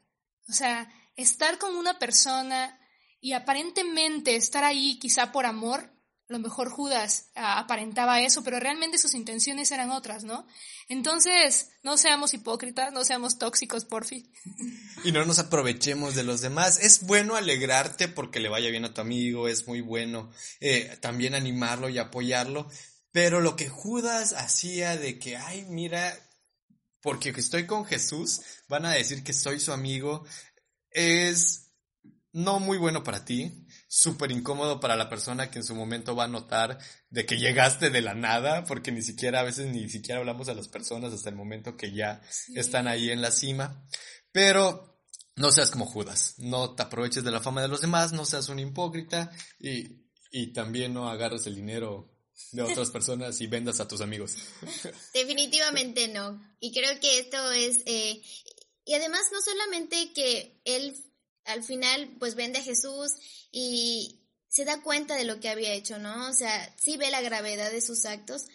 O 0.48 0.54
sea, 0.54 0.92
estar 1.16 1.60
con 1.60 1.76
una 1.76 2.00
persona 2.00 2.80
y 3.22 3.34
aparentemente 3.34 4.36
estar 4.36 4.64
ahí 4.64 4.98
quizá 4.98 5.32
por 5.32 5.46
amor, 5.46 5.99
a 6.30 6.34
lo 6.34 6.40
mejor 6.40 6.70
Judas 6.70 7.32
ah, 7.36 7.58
aparentaba 7.58 8.22
eso, 8.22 8.44
pero 8.44 8.60
realmente 8.60 9.00
sus 9.00 9.16
intenciones 9.16 9.72
eran 9.72 9.90
otras, 9.90 10.24
¿no? 10.24 10.46
Entonces, 10.88 11.72
no 11.82 11.98
seamos 11.98 12.36
hipócritas, 12.36 12.94
no 12.94 13.04
seamos 13.04 13.40
tóxicos, 13.40 13.86
por 13.86 14.06
fin. 14.06 14.32
Y 15.04 15.14
no 15.14 15.26
nos 15.26 15.40
aprovechemos 15.40 16.14
de 16.14 16.24
los 16.24 16.42
demás. 16.42 16.78
Es 16.80 17.04
bueno 17.04 17.38
alegrarte 17.38 18.10
porque 18.10 18.42
le 18.42 18.50
vaya 18.50 18.70
bien 18.70 18.84
a 18.84 18.94
tu 18.94 19.00
amigo, 19.00 19.48
es 19.48 19.66
muy 19.66 19.80
bueno 19.80 20.30
eh, 20.60 20.98
también 21.02 21.36
animarlo 21.36 21.88
y 21.88 21.98
apoyarlo, 21.98 22.70
pero 23.12 23.40
lo 23.40 23.56
que 23.56 23.70
Judas 23.70 24.34
hacía 24.34 24.98
de 24.98 25.18
que, 25.18 25.38
ay, 25.38 25.66
mira, 25.70 26.14
porque 27.02 27.30
estoy 27.30 27.66
con 27.66 27.86
Jesús, 27.86 28.42
van 28.68 28.86
a 28.86 28.92
decir 28.92 29.24
que 29.24 29.34
soy 29.34 29.60
su 29.60 29.72
amigo, 29.72 30.26
es 30.92 31.72
no 32.34 32.60
muy 32.60 32.78
bueno 32.78 33.04
para 33.04 33.24
ti, 33.24 33.66
súper 33.90 34.32
incómodo 34.32 34.80
para 34.80 34.96
la 34.96 35.10
persona 35.10 35.50
que 35.50 35.58
en 35.58 35.66
su 35.66 35.74
momento 35.74 36.16
va 36.16 36.26
a 36.26 36.28
notar 36.28 36.78
de 37.10 37.26
que 37.26 37.40
llegaste 37.40 37.90
de 37.90 38.04
la 38.04 38.14
nada, 38.14 38.64
porque 38.64 38.92
ni 38.92 39.02
siquiera 39.02 39.40
a 39.40 39.44
veces 39.44 39.66
ni 39.66 39.90
siquiera 39.90 40.20
hablamos 40.20 40.48
a 40.48 40.54
las 40.54 40.68
personas 40.68 41.12
hasta 41.12 41.30
el 41.30 41.36
momento 41.36 41.76
que 41.76 41.92
ya 41.92 42.22
están 42.54 42.88
ahí 42.88 43.10
en 43.10 43.22
la 43.22 43.32
cima. 43.32 43.84
Pero 44.32 45.02
no 45.36 45.52
seas 45.52 45.72
como 45.72 45.88
Judas, 45.88 46.36
no 46.38 46.76
te 46.76 46.84
aproveches 46.84 47.24
de 47.24 47.32
la 47.32 47.42
fama 47.42 47.64
de 47.64 47.68
los 47.68 47.82
demás, 47.82 48.14
no 48.14 48.26
seas 48.26 48.48
un 48.50 48.60
hipócrita 48.60 49.32
y, 49.60 50.06
y 50.32 50.54
también 50.54 50.94
no 50.94 51.10
agarres 51.10 51.48
el 51.48 51.56
dinero 51.56 52.16
de 52.52 52.62
otras 52.62 52.92
personas 52.92 53.42
y 53.42 53.48
vendas 53.48 53.80
a 53.80 53.88
tus 53.88 54.02
amigos. 54.02 54.36
Definitivamente 55.16 56.10
no. 56.10 56.40
Y 56.60 56.72
creo 56.72 57.00
que 57.00 57.20
esto 57.20 57.52
es... 57.52 57.80
Eh, 57.88 58.22
y 58.86 58.94
además 58.94 59.22
no 59.32 59.42
solamente 59.42 60.14
que 60.14 60.62
él 60.66 60.96
al 61.46 61.64
final 61.64 62.16
pues 62.20 62.36
vende 62.36 62.60
a 62.60 62.64
Jesús 62.64 63.14
y 63.52 64.22
se 64.48 64.66
da 64.66 64.82
cuenta 64.82 65.16
de 65.16 65.26
lo 65.26 65.40
que 65.40 65.50
había 65.50 65.74
hecho, 65.74 66.00
¿no? 66.00 66.30
O 66.30 66.34
sea, 66.34 66.76
sí 66.78 66.98
ve 66.98 67.12
la 67.12 67.22
gravedad 67.22 67.72
de 67.72 67.82
sus 67.82 68.06
actos, 68.06 68.48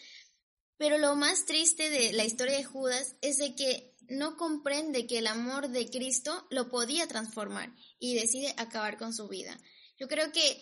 pero 0.76 0.98
lo 0.98 1.14
más 1.14 1.46
triste 1.46 1.88
de 1.90 2.12
la 2.12 2.24
historia 2.24 2.56
de 2.56 2.64
Judas 2.64 3.14
es 3.20 3.38
de 3.38 3.54
que 3.54 3.94
no 4.08 4.36
comprende 4.36 5.06
que 5.06 5.18
el 5.18 5.26
amor 5.26 5.68
de 5.68 5.88
Cristo 5.88 6.46
lo 6.50 6.68
podía 6.68 7.06
transformar 7.06 7.74
y 7.98 8.14
decide 8.14 8.54
acabar 8.56 8.98
con 8.98 9.14
su 9.14 9.28
vida. 9.28 9.58
Yo 9.98 10.08
creo 10.08 10.32
que 10.32 10.60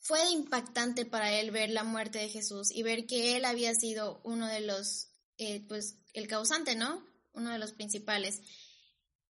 fue 0.00 0.28
impactante 0.30 1.04
para 1.04 1.32
él 1.32 1.50
ver 1.50 1.70
la 1.70 1.84
muerte 1.84 2.18
de 2.18 2.28
Jesús 2.28 2.70
y 2.70 2.82
ver 2.82 3.06
que 3.06 3.36
él 3.36 3.44
había 3.44 3.74
sido 3.74 4.20
uno 4.24 4.46
de 4.46 4.60
los, 4.60 5.08
eh, 5.38 5.64
pues, 5.68 5.98
el 6.12 6.28
causante, 6.28 6.76
¿no? 6.76 7.04
Uno 7.32 7.50
de 7.50 7.58
los 7.58 7.72
principales. 7.72 8.40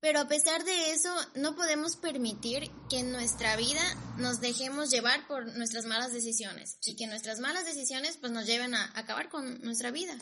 Pero 0.07 0.21
a 0.21 0.29
pesar 0.29 0.65
de 0.65 0.93
eso, 0.93 1.13
no 1.35 1.57
podemos 1.57 1.97
permitir 1.97 2.71
que 2.89 3.01
en 3.01 3.11
nuestra 3.11 3.57
vida 3.57 3.83
nos 4.19 4.41
dejemos 4.41 4.89
llevar 4.89 5.27
por 5.27 5.53
nuestras 5.57 5.85
malas 5.85 6.13
decisiones 6.13 6.79
y 6.87 6.95
que 6.95 7.09
nuestras 7.09 7.41
malas 7.41 7.65
decisiones 7.65 8.17
pues 8.17 8.31
nos 8.31 8.47
lleven 8.47 8.77
a 8.77 8.93
acabar 8.95 9.29
con 9.29 9.61
nuestra 9.63 9.91
vida. 9.91 10.17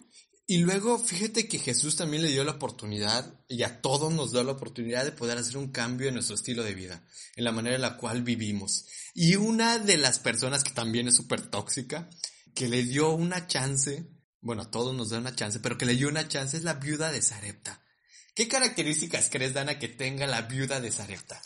Y 0.46 0.56
luego, 0.56 0.98
fíjate 0.98 1.48
que 1.48 1.58
Jesús 1.58 1.96
también 1.96 2.22
le 2.22 2.30
dio 2.30 2.44
la 2.44 2.52
oportunidad, 2.52 3.38
y 3.46 3.62
a 3.62 3.82
todos 3.82 4.10
nos 4.10 4.32
da 4.32 4.42
la 4.42 4.52
oportunidad 4.52 5.04
de 5.04 5.12
poder 5.12 5.36
hacer 5.36 5.58
un 5.58 5.70
cambio 5.70 6.08
en 6.08 6.14
nuestro 6.14 6.36
estilo 6.36 6.62
de 6.62 6.74
vida, 6.74 7.06
en 7.36 7.44
la 7.44 7.52
manera 7.52 7.76
en 7.76 7.82
la 7.82 7.98
cual 7.98 8.22
vivimos. 8.22 8.86
Y 9.12 9.36
una 9.36 9.78
de 9.78 9.98
las 9.98 10.18
personas 10.18 10.64
que 10.64 10.72
también 10.72 11.08
es 11.08 11.16
súper 11.16 11.42
tóxica, 11.50 12.08
que 12.54 12.70
le 12.70 12.84
dio 12.84 13.10
una 13.10 13.46
chance, 13.48 14.08
bueno, 14.40 14.62
a 14.62 14.70
todos 14.70 14.94
nos 14.94 15.10
da 15.10 15.18
una 15.18 15.36
chance, 15.36 15.60
pero 15.60 15.76
que 15.76 15.84
le 15.84 15.94
dio 15.94 16.08
una 16.08 16.26
chance 16.26 16.56
es 16.56 16.64
la 16.64 16.72
viuda 16.72 17.12
de 17.12 17.20
Sarepta. 17.20 17.83
¿Qué 18.34 18.48
características 18.48 19.30
crees, 19.30 19.54
Dana, 19.54 19.78
que 19.78 19.88
tenga 19.88 20.26
la 20.26 20.42
viuda 20.42 20.80
de 20.80 20.90
Sarepta? 20.90 21.40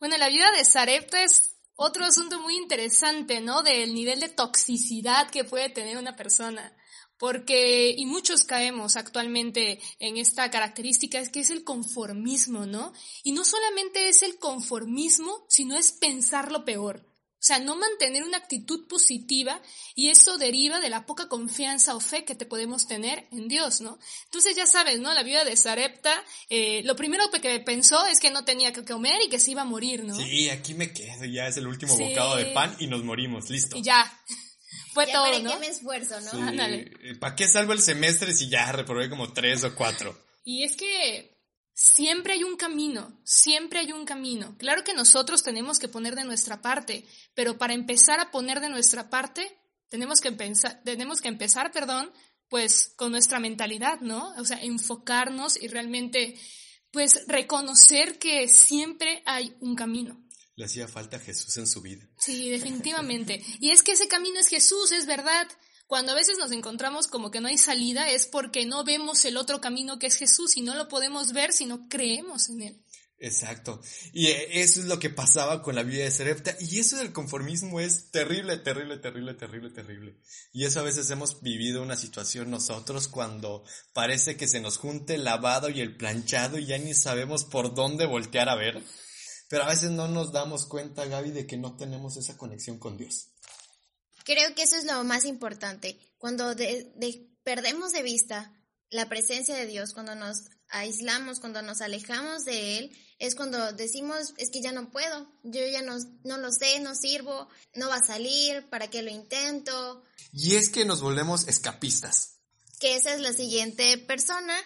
Bueno, 0.00 0.16
la 0.18 0.28
viuda 0.28 0.50
de 0.52 0.64
Sarepta 0.64 1.22
es 1.22 1.56
otro 1.76 2.04
asunto 2.04 2.40
muy 2.40 2.56
interesante, 2.56 3.40
¿no? 3.40 3.62
Del 3.62 3.94
nivel 3.94 4.20
de 4.20 4.28
toxicidad 4.28 5.30
que 5.30 5.44
puede 5.44 5.70
tener 5.70 5.96
una 5.96 6.16
persona 6.16 6.76
porque, 7.18 7.94
y 7.96 8.06
muchos 8.06 8.44
caemos 8.44 8.96
actualmente 8.96 9.80
en 9.98 10.16
esta 10.16 10.50
característica, 10.50 11.18
es 11.18 11.30
que 11.30 11.40
es 11.40 11.50
el 11.50 11.64
conformismo, 11.64 12.66
¿no? 12.66 12.92
Y 13.22 13.32
no 13.32 13.44
solamente 13.44 14.08
es 14.08 14.22
el 14.22 14.38
conformismo, 14.38 15.46
sino 15.48 15.76
es 15.76 15.92
pensar 15.92 16.50
lo 16.52 16.64
peor. 16.64 17.13
O 17.44 17.46
sea, 17.46 17.58
no 17.58 17.76
mantener 17.76 18.24
una 18.24 18.38
actitud 18.38 18.88
positiva 18.88 19.60
y 19.94 20.08
eso 20.08 20.38
deriva 20.38 20.80
de 20.80 20.88
la 20.88 21.04
poca 21.04 21.28
confianza 21.28 21.94
o 21.94 22.00
fe 22.00 22.24
que 22.24 22.34
te 22.34 22.46
podemos 22.46 22.86
tener 22.86 23.28
en 23.32 23.48
Dios, 23.48 23.82
¿no? 23.82 23.98
Entonces 24.24 24.56
ya 24.56 24.66
sabes, 24.66 24.98
¿no? 24.98 25.12
La 25.12 25.22
vida 25.22 25.44
de 25.44 25.54
Sarepta, 25.54 26.10
eh, 26.48 26.80
lo 26.84 26.96
primero 26.96 27.30
que 27.30 27.60
pensó 27.60 28.06
es 28.06 28.18
que 28.18 28.30
no 28.30 28.46
tenía 28.46 28.72
que 28.72 28.82
comer 28.82 29.20
y 29.26 29.28
que 29.28 29.38
se 29.38 29.50
iba 29.50 29.60
a 29.60 29.66
morir, 29.66 30.04
¿no? 30.04 30.16
Sí, 30.16 30.48
aquí 30.48 30.72
me 30.72 30.90
quedo, 30.94 31.26
ya 31.26 31.46
es 31.46 31.58
el 31.58 31.66
último 31.66 31.94
bocado 31.98 32.36
de 32.36 32.46
pan 32.46 32.74
y 32.78 32.86
nos 32.86 33.04
morimos, 33.04 33.50
listo. 33.50 33.76
Y 33.76 33.82
ya. 33.82 34.10
Fue 34.94 35.06
todo, 35.06 35.24
¿para 35.24 35.38
¿no? 35.40 35.52
qué 35.52 35.58
me 35.58 35.66
esfuerzo, 35.66 36.18
no? 36.22 36.30
Ándale. 36.48 36.92
¿Para 37.20 37.36
qué 37.36 37.46
salvo 37.46 37.74
el 37.74 37.82
semestre 37.82 38.32
si 38.32 38.48
ya 38.48 38.72
reprobé 38.72 39.10
como 39.10 39.34
tres 39.34 39.64
o 39.64 39.74
cuatro? 39.74 40.18
Y 40.44 40.64
es 40.64 40.76
que 40.76 41.33
siempre 41.74 42.34
hay 42.34 42.44
un 42.44 42.56
camino, 42.56 43.20
siempre 43.24 43.80
hay 43.80 43.92
un 43.92 44.06
camino. 44.06 44.56
Claro 44.58 44.84
que 44.84 44.94
nosotros 44.94 45.42
tenemos 45.42 45.78
que 45.78 45.88
poner 45.88 46.14
de 46.14 46.24
nuestra 46.24 46.62
parte, 46.62 47.04
pero 47.34 47.58
para 47.58 47.74
empezar 47.74 48.20
a 48.20 48.30
poner 48.30 48.60
de 48.60 48.70
nuestra 48.70 49.10
parte, 49.10 49.58
tenemos 49.88 50.20
que, 50.20 50.28
empezar, 50.28 50.82
tenemos 50.84 51.20
que 51.20 51.28
empezar, 51.28 51.72
perdón, 51.72 52.10
pues 52.48 52.92
con 52.96 53.10
nuestra 53.10 53.40
mentalidad, 53.40 54.00
¿no? 54.00 54.32
O 54.38 54.44
sea, 54.44 54.62
enfocarnos 54.62 55.60
y 55.60 55.66
realmente, 55.66 56.38
pues 56.92 57.26
reconocer 57.26 58.18
que 58.18 58.48
siempre 58.48 59.22
hay 59.26 59.56
un 59.60 59.74
camino. 59.74 60.24
Le 60.56 60.66
hacía 60.66 60.86
falta 60.86 61.18
Jesús 61.18 61.56
en 61.56 61.66
su 61.66 61.82
vida. 61.82 62.08
Sí, 62.18 62.48
definitivamente. 62.50 63.42
Y 63.60 63.70
es 63.70 63.82
que 63.82 63.92
ese 63.92 64.06
camino 64.06 64.38
es 64.38 64.46
Jesús, 64.46 64.92
es 64.92 65.06
verdad. 65.06 65.48
Cuando 65.86 66.12
a 66.12 66.14
veces 66.14 66.38
nos 66.38 66.50
encontramos 66.50 67.06
como 67.06 67.30
que 67.30 67.40
no 67.40 67.48
hay 67.48 67.58
salida 67.58 68.10
es 68.10 68.26
porque 68.26 68.64
no 68.64 68.84
vemos 68.84 69.24
el 69.24 69.36
otro 69.36 69.60
camino 69.60 69.98
que 69.98 70.06
es 70.06 70.16
Jesús 70.16 70.56
y 70.56 70.62
no 70.62 70.74
lo 70.74 70.88
podemos 70.88 71.32
ver 71.32 71.52
si 71.52 71.66
no 71.66 71.88
creemos 71.88 72.48
en 72.48 72.62
él. 72.62 72.84
Exacto. 73.18 73.80
Y 74.12 74.26
eh, 74.26 74.60
eso 74.62 74.80
es 74.80 74.86
lo 74.86 74.98
que 74.98 75.08
pasaba 75.08 75.62
con 75.62 75.74
la 75.74 75.82
vida 75.82 76.04
de 76.04 76.10
Serepta. 76.10 76.56
Y 76.60 76.80
eso 76.80 76.96
del 76.96 77.12
conformismo 77.12 77.80
es 77.80 78.10
terrible, 78.10 78.58
terrible, 78.58 78.98
terrible, 78.98 79.34
terrible, 79.34 79.70
terrible. 79.70 80.18
Y 80.52 80.64
eso 80.64 80.80
a 80.80 80.82
veces 80.82 81.08
hemos 81.10 81.40
vivido 81.40 81.82
una 81.82 81.96
situación 81.96 82.50
nosotros 82.50 83.08
cuando 83.08 83.64
parece 83.92 84.36
que 84.36 84.48
se 84.48 84.60
nos 84.60 84.78
junte 84.78 85.14
el 85.14 85.24
lavado 85.24 85.70
y 85.70 85.80
el 85.80 85.96
planchado 85.96 86.58
y 86.58 86.66
ya 86.66 86.78
ni 86.78 86.92
sabemos 86.92 87.44
por 87.44 87.74
dónde 87.74 88.06
voltear 88.06 88.48
a 88.48 88.56
ver. 88.56 88.82
Pero 89.48 89.64
a 89.64 89.68
veces 89.68 89.90
no 89.90 90.08
nos 90.08 90.32
damos 90.32 90.66
cuenta, 90.66 91.06
Gaby, 91.06 91.30
de 91.30 91.46
que 91.46 91.56
no 91.56 91.76
tenemos 91.76 92.16
esa 92.16 92.36
conexión 92.36 92.78
con 92.78 92.96
Dios. 92.96 93.33
Creo 94.24 94.54
que 94.54 94.62
eso 94.62 94.76
es 94.76 94.84
lo 94.84 95.02
más 95.04 95.24
importante. 95.24 95.98
Cuando 96.18 96.54
perdemos 97.42 97.92
de 97.92 98.02
vista 98.02 98.52
la 98.90 99.08
presencia 99.08 99.54
de 99.54 99.66
Dios, 99.66 99.92
cuando 99.92 100.14
nos 100.14 100.38
aislamos, 100.68 101.40
cuando 101.40 101.62
nos 101.62 101.80
alejamos 101.80 102.44
de 102.44 102.78
Él, 102.78 102.96
es 103.18 103.34
cuando 103.34 103.72
decimos, 103.72 104.34
es 104.38 104.50
que 104.50 104.62
ya 104.62 104.72
no 104.72 104.90
puedo, 104.90 105.30
yo 105.42 105.66
ya 105.66 105.82
no, 105.82 105.96
no 106.24 106.38
lo 106.38 106.50
sé, 106.50 106.80
no 106.80 106.94
sirvo, 106.94 107.48
no 107.74 107.88
va 107.88 107.96
a 107.96 108.04
salir, 108.04 108.68
¿para 108.70 108.88
qué 108.88 109.02
lo 109.02 109.10
intento? 109.10 110.04
Y 110.32 110.56
es 110.56 110.70
que 110.70 110.84
nos 110.84 111.00
volvemos 111.00 111.46
escapistas. 111.46 112.40
Que 112.80 112.96
esa 112.96 113.14
es 113.14 113.20
la 113.20 113.32
siguiente 113.32 113.98
persona 113.98 114.56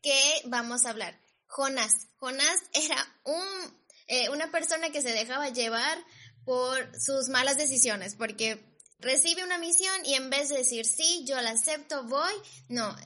que 0.00 0.20
vamos 0.46 0.86
a 0.86 0.90
hablar. 0.90 1.20
Jonás. 1.46 1.92
Jonás 2.16 2.58
era 2.72 2.96
un 3.24 3.78
eh, 4.08 4.30
una 4.30 4.50
persona 4.50 4.90
que 4.90 5.02
se 5.02 5.12
dejaba 5.12 5.50
llevar 5.50 5.98
por 6.44 6.90
sus 6.98 7.28
malas 7.28 7.58
decisiones, 7.58 8.14
porque 8.14 8.77
recibe 8.98 9.44
una 9.44 9.58
misión 9.58 9.94
y 10.04 10.14
en 10.14 10.30
vez 10.30 10.48
de 10.48 10.58
decir, 10.58 10.86
sí, 10.86 11.24
yo 11.26 11.40
la 11.40 11.50
acepto, 11.50 12.04
voy, 12.04 12.32
no, 12.68 12.96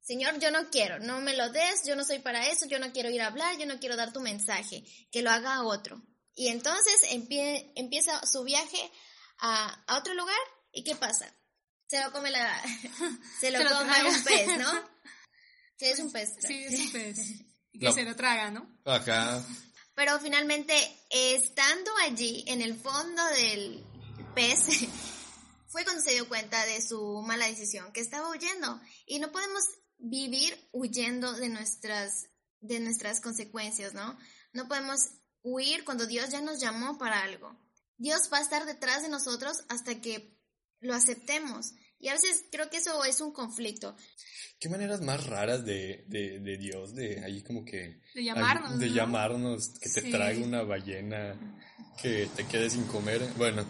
Señor, 0.00 0.38
yo 0.38 0.50
no 0.50 0.70
quiero, 0.70 0.98
no 0.98 1.20
me 1.20 1.36
lo 1.36 1.50
des, 1.50 1.84
yo 1.84 1.96
no 1.96 2.04
soy 2.04 2.18
para 2.18 2.48
eso, 2.48 2.66
yo 2.66 2.78
no 2.78 2.92
quiero 2.92 3.10
ir 3.10 3.22
a 3.22 3.28
hablar, 3.28 3.56
yo 3.58 3.66
no 3.66 3.78
quiero 3.78 3.96
dar 3.96 4.12
tu 4.12 4.20
mensaje, 4.20 4.84
que 5.10 5.22
lo 5.22 5.30
haga 5.30 5.62
otro. 5.62 6.02
Y 6.34 6.48
entonces 6.48 6.94
empieza 7.74 8.24
su 8.26 8.44
viaje 8.44 8.90
a, 9.38 9.84
otro 9.96 10.14
lugar 10.14 10.38
y 10.72 10.84
¿qué 10.84 10.96
pasa? 10.96 11.32
Se 11.86 12.02
lo 12.02 12.12
come 12.12 12.30
la, 12.30 12.62
se 13.40 13.50
lo, 13.50 13.58
come 13.68 14.04
un 14.08 14.24
pez, 14.24 14.58
¿no? 14.58 14.90
Sí, 15.76 15.86
es 15.86 15.98
un 15.98 16.12
pez. 16.12 16.28
Sí, 16.46 16.62
es 16.62 16.78
un 16.78 16.92
pez. 16.92 17.18
Y 17.72 17.78
que 17.78 17.90
se 17.90 18.02
lo 18.02 18.14
traga, 18.14 18.50
¿no? 18.50 18.68
Acá 18.84 19.42
pero 20.00 20.18
finalmente, 20.18 20.74
estando 21.10 21.90
allí 22.02 22.42
en 22.46 22.62
el 22.62 22.74
fondo 22.74 23.22
del 23.36 23.84
pez, 24.34 24.88
fue 25.70 25.84
cuando 25.84 26.02
se 26.02 26.12
dio 26.12 26.28
cuenta 26.28 26.66
de 26.66 26.82
su 26.82 27.22
mala 27.22 27.46
decisión, 27.46 27.92
que 27.92 28.00
estaba 28.00 28.30
huyendo. 28.30 28.80
Y 29.06 29.20
no 29.20 29.30
podemos 29.30 29.62
vivir 29.98 30.52
huyendo 30.72 31.32
de 31.34 31.48
nuestras, 31.48 32.28
de 32.60 32.80
nuestras 32.80 33.20
consecuencias, 33.20 33.94
¿no? 33.94 34.18
No 34.52 34.66
podemos 34.66 35.00
huir 35.42 35.84
cuando 35.84 36.06
Dios 36.06 36.30
ya 36.30 36.40
nos 36.40 36.60
llamó 36.60 36.98
para 36.98 37.22
algo. 37.22 37.56
Dios 37.96 38.30
va 38.32 38.38
a 38.38 38.42
estar 38.42 38.66
detrás 38.66 39.02
de 39.02 39.08
nosotros 39.08 39.64
hasta 39.68 40.00
que 40.00 40.36
lo 40.80 40.94
aceptemos. 40.94 41.72
Y 42.00 42.08
a 42.08 42.14
veces 42.14 42.44
creo 42.50 42.68
que 42.68 42.78
eso 42.78 43.04
es 43.04 43.20
un 43.20 43.32
conflicto. 43.32 43.94
Qué 44.58 44.68
maneras 44.68 45.02
más 45.02 45.24
raras 45.26 45.64
de, 45.64 46.04
de, 46.08 46.56
Dios, 46.56 46.94
de 46.94 47.24
ahí 47.24 47.42
como 47.42 47.64
que... 47.64 48.00
De 48.14 48.24
llamarnos. 48.24 48.78
de 48.78 48.90
llamarnos, 48.90 49.78
que 49.78 49.88
te 49.88 50.10
traiga 50.10 50.44
una 50.44 50.62
ballena, 50.62 51.38
que 52.02 52.28
te 52.34 52.46
quedes 52.46 52.72
sin 52.72 52.84
comer. 52.84 53.22
Bueno, 53.36 53.66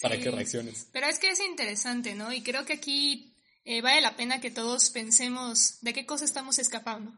para 0.00 0.18
que 0.18 0.30
reacciones. 0.30 0.88
Pero 0.92 1.06
es 1.06 1.18
que 1.18 1.28
es 1.30 1.40
interesante, 1.40 2.14
¿no? 2.14 2.32
Y 2.32 2.42
creo 2.42 2.64
que 2.64 2.74
aquí 2.74 3.34
eh, 3.64 3.82
vale 3.82 4.00
la 4.00 4.16
pena 4.16 4.40
que 4.40 4.50
todos 4.50 4.90
pensemos 4.90 5.78
de 5.80 5.92
qué 5.92 6.06
cosa 6.06 6.24
estamos 6.24 6.58
escapando. 6.58 7.12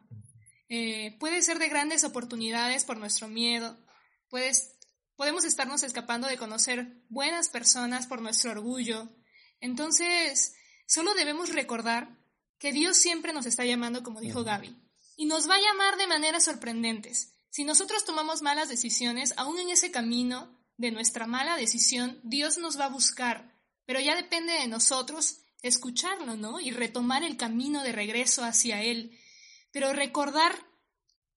Eh, 0.68 1.16
puede 1.18 1.42
ser 1.42 1.58
de 1.58 1.68
grandes 1.68 2.04
oportunidades 2.04 2.84
por 2.84 2.96
nuestro 2.96 3.28
miedo, 3.28 3.76
puedes, 4.28 4.78
podemos 5.16 5.44
estarnos 5.44 5.82
escapando 5.82 6.28
de 6.28 6.38
conocer 6.38 7.02
buenas 7.08 7.48
personas 7.48 8.06
por 8.06 8.22
nuestro 8.22 8.52
orgullo. 8.52 9.08
Entonces, 9.60 10.54
solo 10.86 11.14
debemos 11.14 11.50
recordar 11.50 12.16
que 12.58 12.72
Dios 12.72 12.96
siempre 12.96 13.32
nos 13.32 13.46
está 13.46 13.64
llamando, 13.64 14.02
como 14.02 14.20
dijo 14.20 14.44
Gaby, 14.44 14.76
y 15.16 15.26
nos 15.26 15.48
va 15.48 15.56
a 15.56 15.60
llamar 15.60 15.96
de 15.96 16.06
maneras 16.06 16.44
sorprendentes. 16.44 17.34
Si 17.50 17.64
nosotros 17.64 18.04
tomamos 18.04 18.42
malas 18.42 18.68
decisiones, 18.68 19.34
aún 19.36 19.58
en 19.58 19.70
ese 19.70 19.90
camino, 19.90 20.59
de 20.80 20.90
nuestra 20.90 21.26
mala 21.26 21.56
decisión, 21.56 22.18
Dios 22.24 22.56
nos 22.56 22.80
va 22.80 22.86
a 22.86 22.90
buscar, 22.90 23.54
pero 23.84 24.00
ya 24.00 24.16
depende 24.16 24.54
de 24.54 24.66
nosotros 24.66 25.42
escucharlo, 25.62 26.36
¿no? 26.36 26.58
Y 26.58 26.70
retomar 26.70 27.22
el 27.22 27.36
camino 27.36 27.82
de 27.82 27.92
regreso 27.92 28.44
hacia 28.44 28.82
Él. 28.82 29.18
Pero 29.72 29.92
recordar, 29.92 30.54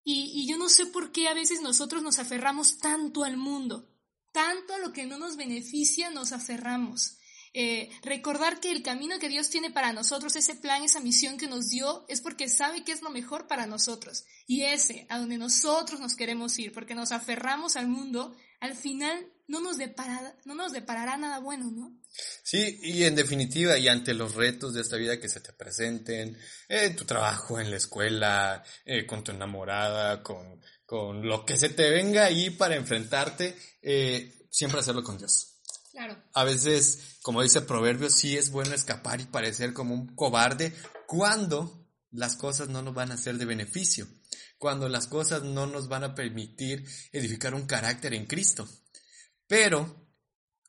y, 0.03 0.47
yo 0.47 0.57
no 0.57 0.69
sé 0.69 0.85
por 0.85 1.11
qué 1.11 1.27
a 1.27 1.33
veces 1.33 1.61
nosotros 1.61 2.01
nos 2.03 2.19
aferramos 2.19 2.77
tanto 2.77 3.25
al 3.25 3.35
mundo, 3.35 3.89
tanto 4.31 4.73
a 4.73 4.79
lo 4.79 4.93
que 4.93 5.05
no 5.05 5.17
nos 5.17 5.35
beneficia 5.35 6.09
nos 6.09 6.31
aferramos. 6.31 7.17
Eh, 7.55 7.91
recordar 8.01 8.59
que 8.59 8.71
el 8.71 8.81
camino 8.81 9.19
que 9.19 9.29
Dios 9.29 9.49
tiene 9.49 9.69
para 9.69 9.93
nosotros, 9.93 10.35
ese 10.37 10.55
plan, 10.55 10.83
esa 10.83 11.01
misión 11.01 11.37
que 11.37 11.47
nos 11.47 11.67
dio, 11.67 12.05
es 12.07 12.21
porque 12.21 12.49
sabe 12.49 12.83
que 12.83 12.93
es 12.93 13.01
lo 13.01 13.11
mejor 13.11 13.47
para 13.47 13.67
nosotros. 13.67 14.23
Y 14.47 14.61
ese, 14.63 15.05
a 15.09 15.19
donde 15.19 15.37
nosotros 15.37 15.99
nos 15.99 16.15
queremos 16.15 16.57
ir, 16.57 16.71
porque 16.71 16.95
nos 16.95 17.11
aferramos 17.11 17.75
al 17.75 17.87
mundo, 17.87 18.35
al 18.59 18.75
final 18.75 19.32
no 19.47 19.61
nos, 19.61 19.77
deparará, 19.77 20.35
no 20.45 20.55
nos 20.55 20.71
deparará 20.71 21.17
nada 21.17 21.39
bueno, 21.39 21.69
¿no? 21.71 21.99
Sí, 22.43 22.79
y 22.81 23.03
en 23.03 23.15
definitiva, 23.15 23.77
y 23.77 23.87
ante 23.87 24.13
los 24.13 24.35
retos 24.35 24.73
de 24.73 24.81
esta 24.81 24.97
vida 24.97 25.19
que 25.19 25.29
se 25.29 25.41
te 25.41 25.53
presenten, 25.53 26.37
en 26.67 26.95
tu 26.95 27.05
trabajo, 27.05 27.59
en 27.59 27.71
la 27.71 27.77
escuela, 27.77 28.63
eh, 28.85 29.05
con 29.05 29.23
tu 29.23 29.31
enamorada, 29.31 30.21
con, 30.23 30.61
con 30.85 31.27
lo 31.27 31.45
que 31.45 31.57
se 31.57 31.69
te 31.69 31.89
venga 31.89 32.25
ahí 32.25 32.51
para 32.51 32.75
enfrentarte, 32.75 33.57
eh, 33.81 34.47
siempre 34.49 34.79
hacerlo 34.79 35.03
con 35.03 35.17
Dios. 35.17 35.53
Claro. 35.91 36.17
A 36.33 36.43
veces, 36.43 37.17
como 37.21 37.43
dice 37.43 37.61
Proverbio, 37.61 38.09
sí 38.09 38.35
es 38.37 38.49
bueno 38.49 38.73
escapar 38.73 39.21
y 39.21 39.25
parecer 39.25 39.73
como 39.73 39.93
un 39.93 40.15
cobarde 40.15 40.73
cuando 41.07 41.87
las 42.11 42.35
cosas 42.35 42.69
no 42.69 42.81
nos 42.81 42.93
van 42.93 43.11
a 43.11 43.17
ser 43.17 43.37
de 43.37 43.45
beneficio, 43.45 44.07
cuando 44.57 44.87
las 44.87 45.07
cosas 45.07 45.43
no 45.43 45.67
nos 45.67 45.87
van 45.87 46.03
a 46.03 46.15
permitir 46.15 46.85
edificar 47.11 47.53
un 47.53 47.65
carácter 47.65 48.13
en 48.13 48.25
Cristo. 48.25 48.67
Pero 49.47 50.03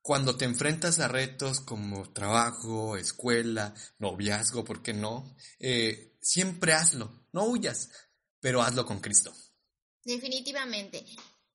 cuando 0.03 0.37
te 0.37 0.45
enfrentas 0.45 1.01
a 1.01 1.09
retos 1.09 1.61
como 1.61 2.13
trabajo, 2.13 2.97
escuela, 2.97 3.75
noviazgo, 3.99 4.65
¿por 4.65 4.83
qué 4.83 4.93
no? 4.93 5.35
Eh, 5.59 6.19
siempre 6.21 6.75
hazlo, 6.75 7.27
no 7.33 7.45
huyas, 7.45 7.89
pero 8.39 8.61
hazlo 8.61 8.85
con 8.85 9.01
Cristo. 9.01 9.33
Definitivamente. 10.05 11.07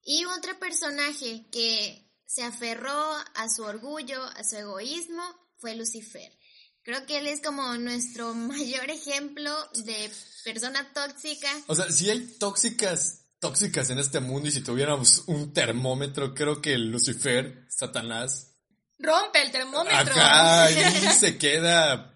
Y 0.02 0.24
otro 0.24 0.58
personaje 0.58 1.46
que 1.52 2.10
se 2.26 2.42
aferró 2.42 3.14
a 3.34 3.48
su 3.48 3.62
orgullo, 3.62 4.22
a 4.22 4.42
su 4.42 4.56
egoísmo, 4.56 5.22
fue 5.58 5.76
Lucifer. 5.76 6.36
Creo 6.82 7.04
que 7.06 7.18
él 7.18 7.26
es 7.26 7.40
como 7.40 7.76
nuestro 7.76 8.34
mayor 8.34 8.90
ejemplo 8.90 9.52
de 9.84 10.10
persona 10.44 10.92
tóxica. 10.92 11.48
O 11.66 11.74
sea, 11.74 11.90
si 11.90 12.10
hay 12.10 12.38
tóxicas, 12.38 13.19
tóxicas 13.40 13.90
en 13.90 13.98
este 13.98 14.20
mundo 14.20 14.48
y 14.48 14.52
si 14.52 14.60
tuviéramos 14.60 15.24
un 15.26 15.52
termómetro, 15.52 16.34
creo 16.34 16.60
que 16.60 16.78
Lucifer, 16.78 17.66
Satanás. 17.68 18.52
Rompe 18.98 19.42
el 19.42 19.50
termómetro. 19.50 19.96
Acá 19.96 20.64
ahí 20.64 21.12
se 21.18 21.38
queda. 21.38 22.12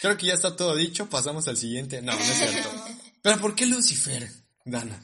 Creo 0.00 0.16
que 0.16 0.26
ya 0.26 0.34
está 0.34 0.54
todo 0.54 0.76
dicho, 0.76 1.10
pasamos 1.10 1.48
al 1.48 1.56
siguiente. 1.56 2.00
No, 2.00 2.12
no 2.12 2.18
es 2.18 2.38
cierto. 2.38 2.70
Pero 3.20 3.40
¿por 3.40 3.54
qué 3.54 3.66
Lucifer, 3.66 4.30
Dana? 4.64 5.02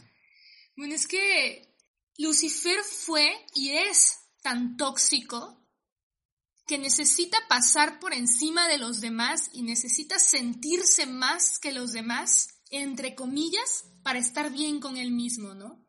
Bueno, 0.76 0.94
es 0.94 1.06
que 1.06 1.76
Lucifer 2.18 2.82
fue 2.84 3.30
y 3.54 3.70
es 3.70 4.18
tan 4.42 4.76
tóxico 4.76 5.58
que 6.66 6.78
necesita 6.78 7.36
pasar 7.48 7.98
por 7.98 8.14
encima 8.14 8.68
de 8.68 8.78
los 8.78 9.00
demás 9.00 9.50
y 9.52 9.62
necesita 9.62 10.18
sentirse 10.18 11.06
más 11.06 11.58
que 11.58 11.72
los 11.72 11.92
demás, 11.92 12.51
entre 12.72 13.14
comillas, 13.14 13.84
para 14.02 14.18
estar 14.18 14.50
bien 14.50 14.80
con 14.80 14.96
él 14.96 15.12
mismo, 15.12 15.54
¿no? 15.54 15.86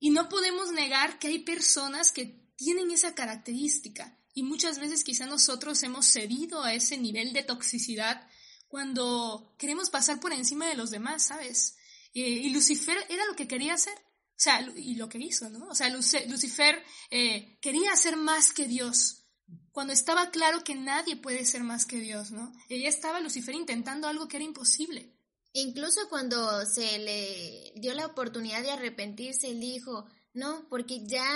Y 0.00 0.10
no 0.10 0.28
podemos 0.28 0.72
negar 0.72 1.20
que 1.20 1.28
hay 1.28 1.38
personas 1.38 2.10
que 2.10 2.50
tienen 2.56 2.90
esa 2.90 3.14
característica 3.14 4.18
y 4.34 4.42
muchas 4.42 4.80
veces 4.80 5.04
quizá 5.04 5.26
nosotros 5.26 5.80
hemos 5.84 6.06
cedido 6.06 6.62
a 6.62 6.74
ese 6.74 6.98
nivel 6.98 7.32
de 7.32 7.44
toxicidad 7.44 8.28
cuando 8.66 9.54
queremos 9.58 9.90
pasar 9.90 10.18
por 10.18 10.32
encima 10.32 10.66
de 10.66 10.74
los 10.74 10.90
demás, 10.90 11.24
¿sabes? 11.24 11.76
Eh, 12.14 12.20
y 12.20 12.50
Lucifer 12.50 12.96
era 13.08 13.24
lo 13.26 13.36
que 13.36 13.46
quería 13.46 13.74
hacer. 13.74 13.94
O 13.94 14.42
sea, 14.42 14.60
y 14.74 14.96
lo 14.96 15.08
que 15.08 15.18
hizo, 15.18 15.48
¿no? 15.50 15.68
O 15.68 15.74
sea, 15.74 15.88
Lucifer 15.88 16.82
eh, 17.10 17.58
quería 17.60 17.94
ser 17.94 18.16
más 18.16 18.52
que 18.52 18.66
Dios, 18.66 19.22
cuando 19.72 19.92
estaba 19.92 20.30
claro 20.30 20.62
que 20.64 20.74
nadie 20.74 21.16
puede 21.16 21.44
ser 21.44 21.62
más 21.62 21.86
que 21.86 21.98
Dios, 21.98 22.30
¿no? 22.30 22.52
Ella 22.68 22.88
estaba 22.88 23.20
Lucifer 23.20 23.54
intentando 23.54 24.06
algo 24.06 24.28
que 24.28 24.36
era 24.36 24.44
imposible. 24.44 25.16
Incluso 25.54 26.00
cuando 26.08 26.64
se 26.66 26.98
le 26.98 27.72
dio 27.76 27.94
la 27.94 28.06
oportunidad 28.06 28.62
de 28.62 28.70
arrepentirse, 28.70 29.50
él 29.50 29.60
dijo, 29.60 30.06
no, 30.32 30.66
porque 30.68 31.06
ya 31.06 31.26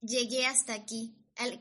llegué 0.00 0.46
hasta 0.46 0.74
aquí, 0.74 1.14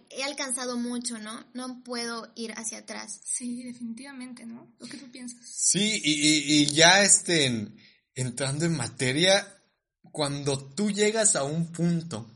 he 0.10 0.24
alcanzado 0.24 0.78
mucho, 0.78 1.18
¿no? 1.18 1.46
No 1.54 1.84
puedo 1.84 2.32
ir 2.36 2.52
hacia 2.54 2.80
atrás. 2.80 3.22
Sí, 3.24 3.64
definitivamente, 3.64 4.46
¿no? 4.46 4.74
¿Lo 4.80 4.88
que 4.88 4.98
tú 4.98 5.10
piensas? 5.12 5.40
Sí, 5.46 6.02
y, 6.04 6.62
y 6.62 6.66
ya 6.68 7.04
estén 7.04 7.78
entrando 8.16 8.66
en 8.66 8.76
materia, 8.76 9.48
cuando 10.12 10.74
tú 10.74 10.92
llegas 10.92 11.36
a 11.36 11.44
un 11.44 11.72
punto 11.72 12.30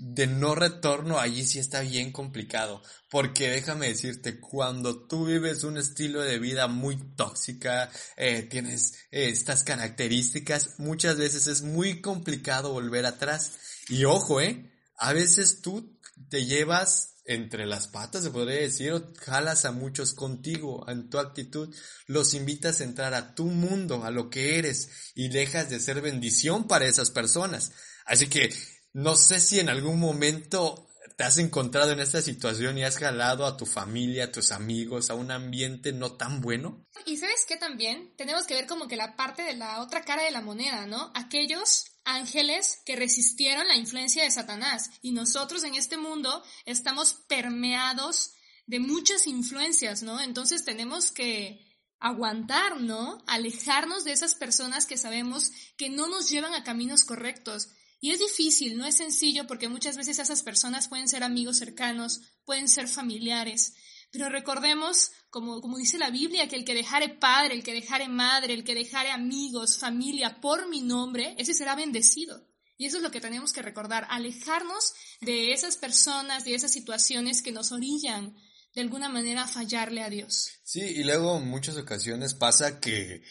de 0.00 0.26
no 0.26 0.54
retorno, 0.54 1.18
allí 1.18 1.46
sí 1.46 1.58
está 1.58 1.80
bien 1.80 2.10
complicado. 2.10 2.82
Porque 3.10 3.50
déjame 3.50 3.88
decirte, 3.88 4.40
cuando 4.40 5.06
tú 5.06 5.26
vives 5.26 5.62
un 5.62 5.76
estilo 5.76 6.22
de 6.22 6.38
vida 6.38 6.68
muy 6.68 6.96
tóxica, 7.16 7.90
eh, 8.16 8.42
tienes 8.42 8.94
eh, 9.10 9.28
estas 9.28 9.62
características, 9.62 10.78
muchas 10.78 11.16
veces 11.16 11.46
es 11.46 11.62
muy 11.62 12.00
complicado 12.00 12.72
volver 12.72 13.04
atrás. 13.04 13.52
Y 13.88 14.04
ojo, 14.04 14.40
eh, 14.40 14.72
a 14.96 15.12
veces 15.12 15.60
tú 15.60 15.98
te 16.28 16.46
llevas 16.46 17.16
entre 17.26 17.66
las 17.66 17.86
patas, 17.86 18.24
se 18.24 18.30
podría 18.30 18.60
decir, 18.60 18.92
o 18.92 19.12
jalas 19.18 19.64
a 19.64 19.72
muchos 19.72 20.14
contigo 20.14 20.84
en 20.88 21.10
tu 21.10 21.18
actitud, 21.18 21.72
los 22.06 22.34
invitas 22.34 22.80
a 22.80 22.84
entrar 22.84 23.14
a 23.14 23.34
tu 23.34 23.44
mundo, 23.44 24.04
a 24.04 24.10
lo 24.10 24.30
que 24.30 24.58
eres, 24.58 25.12
y 25.14 25.28
dejas 25.28 25.68
de 25.70 25.78
ser 25.78 26.00
bendición 26.00 26.66
para 26.66 26.86
esas 26.86 27.10
personas. 27.10 27.72
Así 28.04 28.28
que 28.28 28.52
no 28.92 29.16
sé 29.16 29.40
si 29.40 29.60
en 29.60 29.68
algún 29.68 29.98
momento 29.98 30.86
te 31.16 31.24
has 31.24 31.36
encontrado 31.38 31.92
en 31.92 32.00
esta 32.00 32.22
situación 32.22 32.78
y 32.78 32.84
has 32.84 32.96
jalado 32.96 33.44
a 33.44 33.56
tu 33.56 33.66
familia, 33.66 34.24
a 34.24 34.32
tus 34.32 34.52
amigos, 34.52 35.10
a 35.10 35.14
un 35.14 35.30
ambiente 35.30 35.92
no 35.92 36.12
tan 36.12 36.40
bueno. 36.40 36.86
Y 37.04 37.18
sabes 37.18 37.44
qué 37.46 37.56
también 37.56 38.14
tenemos 38.16 38.46
que 38.46 38.54
ver 38.54 38.66
como 38.66 38.88
que 38.88 38.96
la 38.96 39.16
parte 39.16 39.42
de 39.42 39.54
la 39.54 39.82
otra 39.82 40.02
cara 40.02 40.24
de 40.24 40.30
la 40.30 40.40
moneda, 40.40 40.86
¿no? 40.86 41.12
Aquellos 41.14 41.90
ángeles 42.04 42.80
que 42.86 42.96
resistieron 42.96 43.68
la 43.68 43.76
influencia 43.76 44.24
de 44.24 44.30
Satanás 44.30 44.90
y 45.02 45.12
nosotros 45.12 45.64
en 45.64 45.74
este 45.74 45.98
mundo 45.98 46.42
estamos 46.64 47.14
permeados 47.28 48.32
de 48.66 48.80
muchas 48.80 49.26
influencias, 49.26 50.02
¿no? 50.02 50.20
Entonces 50.20 50.64
tenemos 50.64 51.12
que 51.12 51.70
aguantar, 51.98 52.80
¿no? 52.80 53.22
Alejarnos 53.26 54.04
de 54.04 54.12
esas 54.12 54.34
personas 54.34 54.86
que 54.86 54.96
sabemos 54.96 55.50
que 55.76 55.90
no 55.90 56.08
nos 56.08 56.30
llevan 56.30 56.54
a 56.54 56.64
caminos 56.64 57.04
correctos. 57.04 57.68
Y 58.00 58.10
es 58.12 58.18
difícil, 58.18 58.78
no 58.78 58.86
es 58.86 58.96
sencillo 58.96 59.46
porque 59.46 59.68
muchas 59.68 59.96
veces 59.96 60.18
esas 60.18 60.42
personas 60.42 60.88
pueden 60.88 61.08
ser 61.08 61.22
amigos 61.22 61.58
cercanos, 61.58 62.22
pueden 62.44 62.68
ser 62.68 62.88
familiares. 62.88 63.74
Pero 64.10 64.28
recordemos, 64.28 65.12
como, 65.28 65.60
como 65.60 65.76
dice 65.76 65.98
la 65.98 66.10
Biblia, 66.10 66.48
que 66.48 66.56
el 66.56 66.64
que 66.64 66.74
dejare 66.74 67.10
padre, 67.10 67.54
el 67.54 67.62
que 67.62 67.74
dejare 67.74 68.08
madre, 68.08 68.54
el 68.54 68.64
que 68.64 68.74
dejare 68.74 69.10
amigos, 69.10 69.78
familia 69.78 70.40
por 70.40 70.68
mi 70.68 70.80
nombre, 70.80 71.34
ese 71.38 71.54
será 71.54 71.76
bendecido. 71.76 72.48
Y 72.76 72.86
eso 72.86 72.96
es 72.96 73.02
lo 73.02 73.10
que 73.10 73.20
tenemos 73.20 73.52
que 73.52 73.60
recordar, 73.60 74.06
alejarnos 74.08 74.94
de 75.20 75.52
esas 75.52 75.76
personas, 75.76 76.44
de 76.44 76.54
esas 76.54 76.72
situaciones 76.72 77.42
que 77.42 77.52
nos 77.52 77.72
orillan 77.72 78.34
de 78.74 78.80
alguna 78.80 79.08
manera 79.08 79.42
a 79.42 79.48
fallarle 79.48 80.02
a 80.02 80.08
Dios. 80.08 80.50
Sí, 80.62 80.80
y 80.80 81.04
luego 81.04 81.36
en 81.36 81.48
muchas 81.48 81.76
ocasiones 81.76 82.34
pasa 82.34 82.80
que 82.80 83.22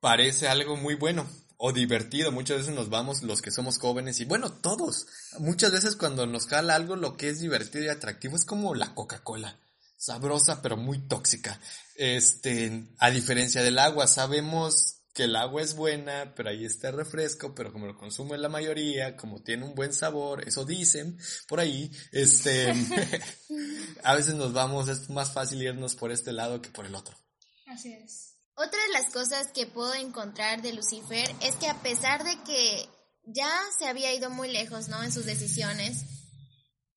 parece 0.00 0.48
algo 0.48 0.76
muy 0.76 0.94
bueno, 0.94 1.28
o 1.56 1.72
divertido. 1.72 2.32
Muchas 2.32 2.58
veces 2.58 2.74
nos 2.74 2.88
vamos 2.88 3.22
los 3.22 3.42
que 3.42 3.50
somos 3.50 3.78
jóvenes 3.78 4.20
y 4.20 4.24
bueno, 4.24 4.52
todos. 4.52 5.06
Muchas 5.38 5.72
veces 5.72 5.96
cuando 5.96 6.26
nos 6.26 6.46
jala 6.46 6.74
algo 6.74 6.96
lo 6.96 7.16
que 7.16 7.28
es 7.28 7.40
divertido 7.40 7.84
y 7.84 7.88
atractivo 7.88 8.36
es 8.36 8.44
como 8.44 8.74
la 8.74 8.94
Coca-Cola. 8.94 9.58
Sabrosa 9.96 10.60
pero 10.62 10.76
muy 10.76 10.98
tóxica. 11.06 11.60
Este, 11.94 12.88
a 12.98 13.10
diferencia 13.10 13.62
del 13.62 13.78
agua, 13.78 14.06
sabemos 14.06 14.96
que 15.16 15.24
el 15.24 15.34
agua 15.34 15.62
es 15.62 15.74
buena, 15.74 16.34
pero 16.36 16.50
ahí 16.50 16.66
está 16.66 16.90
el 16.90 16.96
refresco, 16.96 17.54
pero 17.54 17.72
como 17.72 17.86
lo 17.86 17.96
consume 17.96 18.36
la 18.36 18.50
mayoría, 18.50 19.16
como 19.16 19.42
tiene 19.42 19.64
un 19.64 19.74
buen 19.74 19.94
sabor, 19.94 20.46
eso 20.46 20.66
dicen 20.66 21.18
por 21.48 21.58
ahí, 21.58 21.90
este, 22.12 22.70
a 24.02 24.14
veces 24.14 24.34
nos 24.34 24.52
vamos, 24.52 24.90
es 24.90 25.08
más 25.08 25.32
fácil 25.32 25.62
irnos 25.62 25.94
por 25.94 26.12
este 26.12 26.32
lado 26.32 26.60
que 26.60 26.68
por 26.68 26.84
el 26.84 26.94
otro. 26.94 27.16
Así 27.66 27.94
es. 27.94 28.35
Otra 28.58 28.82
de 28.84 28.92
las 28.92 29.12
cosas 29.12 29.48
que 29.52 29.66
puedo 29.66 29.92
encontrar 29.92 30.62
de 30.62 30.72
Lucifer 30.72 31.28
es 31.42 31.56
que 31.56 31.68
a 31.68 31.82
pesar 31.82 32.24
de 32.24 32.42
que 32.42 32.88
ya 33.24 33.52
se 33.78 33.86
había 33.86 34.14
ido 34.14 34.30
muy 34.30 34.50
lejos, 34.50 34.88
¿no? 34.88 35.02
En 35.02 35.12
sus 35.12 35.26
decisiones, 35.26 36.04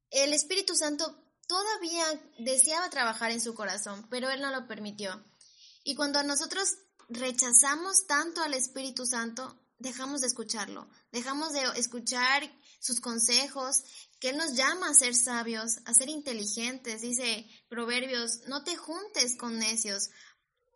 el 0.10 0.32
Espíritu 0.32 0.74
Santo 0.74 1.14
todavía 1.48 2.06
deseaba 2.38 2.90
trabajar 2.90 3.32
en 3.32 3.42
su 3.42 3.56
corazón, 3.56 4.08
pero 4.10 4.30
él 4.30 4.40
no 4.40 4.52
lo 4.52 4.70
permitió. 4.70 5.22
Y 5.84 5.96
cuando 5.96 6.24
nosotros 6.24 6.70
rechazamos 7.10 8.08
tanto 8.08 8.42
al 8.42 8.54
Espíritu 8.54 9.06
Santo, 9.06 9.60
dejamos 9.80 10.22
de 10.22 10.28
escucharlo, 10.28 10.90
dejamos 11.12 11.52
de 11.52 11.64
escuchar 11.76 12.50
sus 12.80 13.02
consejos, 13.02 13.84
que 14.20 14.30
Él 14.30 14.38
nos 14.38 14.54
llama 14.54 14.90
a 14.90 14.94
ser 14.94 15.16
sabios, 15.16 15.80
a 15.86 15.94
ser 15.94 16.10
inteligentes. 16.10 17.02
Dice 17.02 17.48
Proverbios, 17.70 18.42
no 18.48 18.64
te 18.64 18.76
juntes 18.76 19.38
con 19.38 19.58
necios, 19.58 20.10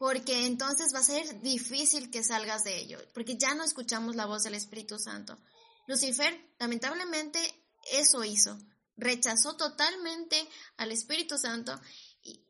porque 0.04 0.46
entonces 0.46 0.94
va 0.94 1.00
a 1.00 1.04
ser 1.04 1.40
difícil 1.40 2.12
que 2.12 2.26
salgas 2.26 2.66
de 2.66 2.78
ello, 2.78 3.00
porque 3.14 3.38
ya 3.38 3.56
no 3.56 3.64
escuchamos 3.64 4.18
la 4.18 4.26
voz 4.26 4.44
del 4.44 4.54
Espíritu 4.54 5.00
Santo. 5.00 5.40
Lucifer, 5.88 6.38
lamentablemente, 6.60 7.40
eso 7.90 8.22
hizo. 8.26 8.60
Rechazó 8.98 9.56
totalmente 9.56 10.46
al 10.76 10.92
Espíritu 10.92 11.38
Santo 11.38 11.80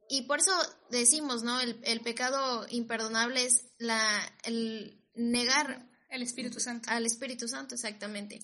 y, 0.10 0.24
por 0.24 0.40
eso 0.40 0.52
decimos, 0.90 1.44
¿no? 1.44 1.60
El, 1.60 1.80
el, 1.84 2.02
pecado 2.02 2.66
imperdonable 2.72 3.46
es 3.46 3.66
la, 3.78 4.20
el 4.46 5.00
negar 5.14 5.88
el 6.10 6.24
Espíritu 6.24 6.60
Santo. 6.60 6.90
Al 6.90 7.06
Espíritu 7.06 7.48
Santo, 7.48 7.76
exactamente. 7.76 8.44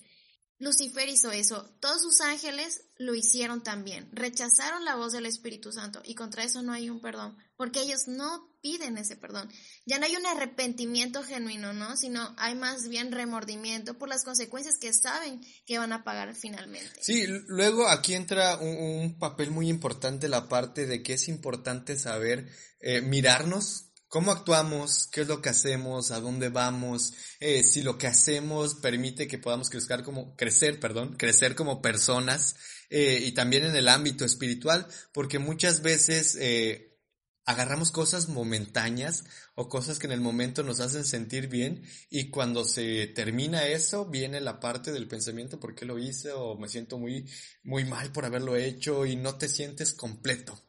Lucifer 0.60 1.08
hizo 1.08 1.32
eso. 1.32 1.74
Todos 1.80 2.02
sus 2.02 2.20
ángeles 2.20 2.82
lo 2.98 3.14
hicieron 3.14 3.62
también. 3.62 4.10
Rechazaron 4.12 4.84
la 4.84 4.94
voz 4.94 5.12
del 5.12 5.24
Espíritu 5.24 5.72
Santo 5.72 6.02
y 6.04 6.14
contra 6.14 6.44
eso 6.44 6.62
no 6.62 6.72
hay 6.72 6.90
un 6.90 7.00
perdón, 7.00 7.36
porque 7.56 7.80
ellos 7.80 8.08
no 8.08 8.50
piden 8.60 8.98
ese 8.98 9.16
perdón. 9.16 9.50
Ya 9.86 9.98
no 9.98 10.04
hay 10.04 10.16
un 10.16 10.26
arrepentimiento 10.26 11.22
genuino, 11.22 11.72
¿no? 11.72 11.96
Sino 11.96 12.34
hay 12.36 12.54
más 12.54 12.88
bien 12.88 13.10
remordimiento 13.10 13.96
por 13.96 14.10
las 14.10 14.22
consecuencias 14.22 14.76
que 14.78 14.92
saben 14.92 15.40
que 15.64 15.78
van 15.78 15.94
a 15.94 16.04
pagar 16.04 16.34
finalmente. 16.34 17.02
Sí, 17.02 17.24
luego 17.46 17.88
aquí 17.88 18.12
entra 18.12 18.58
un, 18.58 19.18
papel 19.18 19.50
muy 19.50 19.70
importante 19.70 20.28
la 20.28 20.46
parte 20.46 20.86
de 20.86 21.02
que 21.02 21.14
es 21.14 21.28
importante 21.28 21.96
saber 21.96 22.50
eh, 22.80 23.00
mirarnos 23.00 23.89
cómo 24.10 24.32
actuamos, 24.32 25.06
qué 25.06 25.22
es 25.22 25.28
lo 25.28 25.40
que 25.40 25.48
hacemos, 25.48 26.10
a 26.10 26.20
dónde 26.20 26.48
vamos, 26.48 27.14
eh, 27.38 27.62
si 27.62 27.82
lo 27.82 27.96
que 27.96 28.08
hacemos 28.08 28.74
permite 28.74 29.28
que 29.28 29.38
podamos 29.38 29.70
crecer 29.70 30.02
como, 30.02 30.34
crecer, 30.36 30.80
perdón, 30.80 31.16
crecer 31.16 31.54
como 31.54 31.80
personas, 31.80 32.56
eh, 32.90 33.22
y 33.24 33.32
también 33.32 33.64
en 33.64 33.76
el 33.76 33.88
ámbito 33.88 34.24
espiritual, 34.24 34.88
porque 35.14 35.38
muchas 35.38 35.80
veces 35.82 36.36
eh, 36.40 36.98
agarramos 37.44 37.92
cosas 37.92 38.28
momentáneas 38.28 39.24
o 39.54 39.68
cosas 39.68 40.00
que 40.00 40.08
en 40.08 40.12
el 40.12 40.20
momento 40.20 40.64
nos 40.64 40.80
hacen 40.80 41.04
sentir 41.04 41.46
bien 41.46 41.84
y 42.10 42.30
cuando 42.30 42.64
se 42.64 43.06
termina 43.06 43.66
eso 43.66 44.06
viene 44.06 44.40
la 44.40 44.58
parte 44.58 44.92
del 44.92 45.08
pensamiento 45.08 45.60
por 45.60 45.74
qué 45.74 45.84
lo 45.84 45.98
hice 45.98 46.32
o 46.32 46.56
me 46.56 46.68
siento 46.68 46.98
muy 46.98 47.28
muy 47.62 47.84
mal 47.84 48.12
por 48.12 48.24
haberlo 48.24 48.56
hecho 48.56 49.06
y 49.06 49.16
no 49.16 49.36
te 49.36 49.48
sientes 49.48 49.94
completo. 49.94 50.60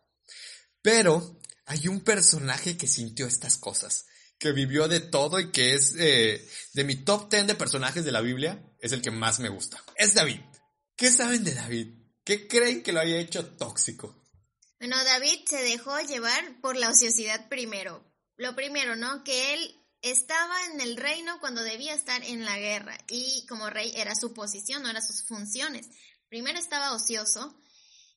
Pero 0.82 1.40
hay 1.65 1.88
un 1.88 2.02
personaje 2.02 2.78
que 2.78 2.88
sintió 2.88 3.28
estas 3.28 3.58
cosas, 3.58 4.06
que 4.38 4.52
vivió 4.52 4.88
de 4.88 5.00
todo 5.00 5.39
y 5.39 5.52
que 5.52 5.74
es 5.76 5.95
eh, 5.97 6.47
de 6.74 6.84
mi 6.84 6.95
top 6.95 7.30
10 7.30 7.47
de 7.47 7.56
personajes 7.56 8.04
de 8.04 8.12
la 8.12 8.21
Biblia, 8.21 8.63
es 8.80 8.91
el 8.91 9.02
que 9.02 9.12
más 9.12 9.39
me 9.39 9.50
gusta. 9.50 9.84
Es 9.95 10.13
David. 10.13 10.39
¿Qué 10.95 11.12
saben 11.12 11.43
de 11.43 11.54
David? 11.54 11.88
¿Qué 12.24 12.47
creen 12.47 12.84
que 12.84 12.93
lo 12.93 13.00
haya 13.00 13.17
hecho 13.17 13.45
tóxico? 13.45 14.21
Bueno, 14.80 15.04
David 15.04 15.45
se 15.47 15.62
dejó 15.62 16.00
llevar 16.02 16.60
por 16.62 16.76
la 16.76 16.89
ociosidad 16.89 17.50
primero. 17.50 18.04
Lo 18.38 18.56
primero, 18.56 18.95
¿no? 18.95 19.24
Que 19.24 19.54
él 19.54 19.82
estaba 20.02 20.56
en 20.74 20.82
el 20.82 20.97
reino 20.97 21.39
cuando 21.39 21.62
debía 21.62 21.93
estar 21.93 22.24
en 22.24 22.43
la 22.43 22.58
guerra 22.58 22.97
y 23.08 23.45
como 23.47 23.69
rey 23.69 23.93
era 23.95 24.15
su 24.15 24.34
posición, 24.34 24.82
no 24.82 24.89
eran 24.89 25.06
sus 25.06 25.24
funciones. 25.24 25.88
Primero 26.30 26.58
estaba 26.58 26.93
ocioso 26.93 27.56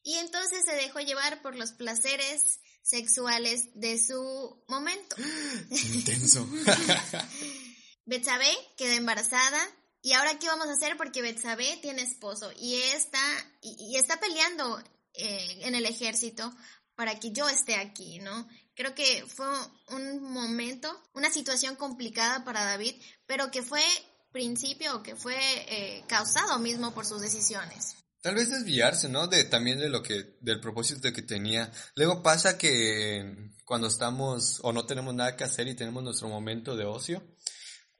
y 0.03 0.15
entonces 0.15 0.63
se 0.65 0.77
dejó 0.77 1.01
llevar 1.01 1.43
por 1.43 1.57
los 1.57 1.73
placeres 1.73 2.61
sexuales 2.85 3.71
de 3.75 3.99
su 3.99 4.63
momento. 4.69 5.17
Intenso. 5.95 6.47
Betsabé 8.07 8.51
quedó 8.77 8.93
embarazada 8.93 9.59
y 10.03 10.13
ahora 10.13 10.39
qué 10.39 10.47
vamos 10.47 10.69
a 10.69 10.73
hacer 10.73 10.97
porque 10.97 11.23
Betsabé 11.23 11.79
tiene 11.81 12.03
esposo 12.03 12.53
y 12.59 12.75
está 12.75 13.19
y, 13.63 13.97
está 13.97 14.21
peleando 14.21 14.79
eh, 15.15 15.61
en 15.63 15.75
el 15.75 15.87
ejército 15.87 16.55
para 16.95 17.19
que 17.19 17.33
yo 17.33 17.49
esté 17.49 17.77
aquí, 17.77 18.19
¿no? 18.19 18.47
Creo 18.75 18.95
que 18.95 19.25
fue 19.27 19.47
un 19.89 20.23
momento, 20.23 21.03
una 21.15 21.31
situación 21.31 21.77
complicada 21.77 22.45
para 22.45 22.65
David, 22.65 22.95
pero 23.27 23.51
que 23.51 23.63
fue 23.63 23.83
principio 24.31 24.97
o 24.97 25.03
que 25.03 25.17
fue 25.17 25.37
eh, 25.39 26.05
causado 26.07 26.59
mismo 26.59 26.93
por 26.93 27.07
sus 27.07 27.23
decisiones. 27.23 27.97
Tal 28.25 28.37
vez 28.37 28.49
desviarse, 28.49 29.11
¿no? 29.11 29.29
De 29.29 29.45
también 29.45 29.79
de 29.79 29.91
lo 29.91 30.03
que, 30.03 30.39
del 30.41 30.59
propósito 30.59 31.13
que 31.13 31.21
tenía. 31.21 31.71
Luego 31.95 32.23
pasa 32.23 32.57
que 32.57 33.51
cuando 33.67 33.87
estamos 33.87 34.61
o 34.63 34.73
no 34.73 34.87
tenemos 34.87 35.15
nada 35.15 35.37
que 35.37 35.45
hacer 35.45 35.69
y 35.69 35.75
tenemos 35.75 36.03
nuestro 36.03 36.31
momento 36.31 36.75
de 36.75 36.87
ocio, 36.87 37.23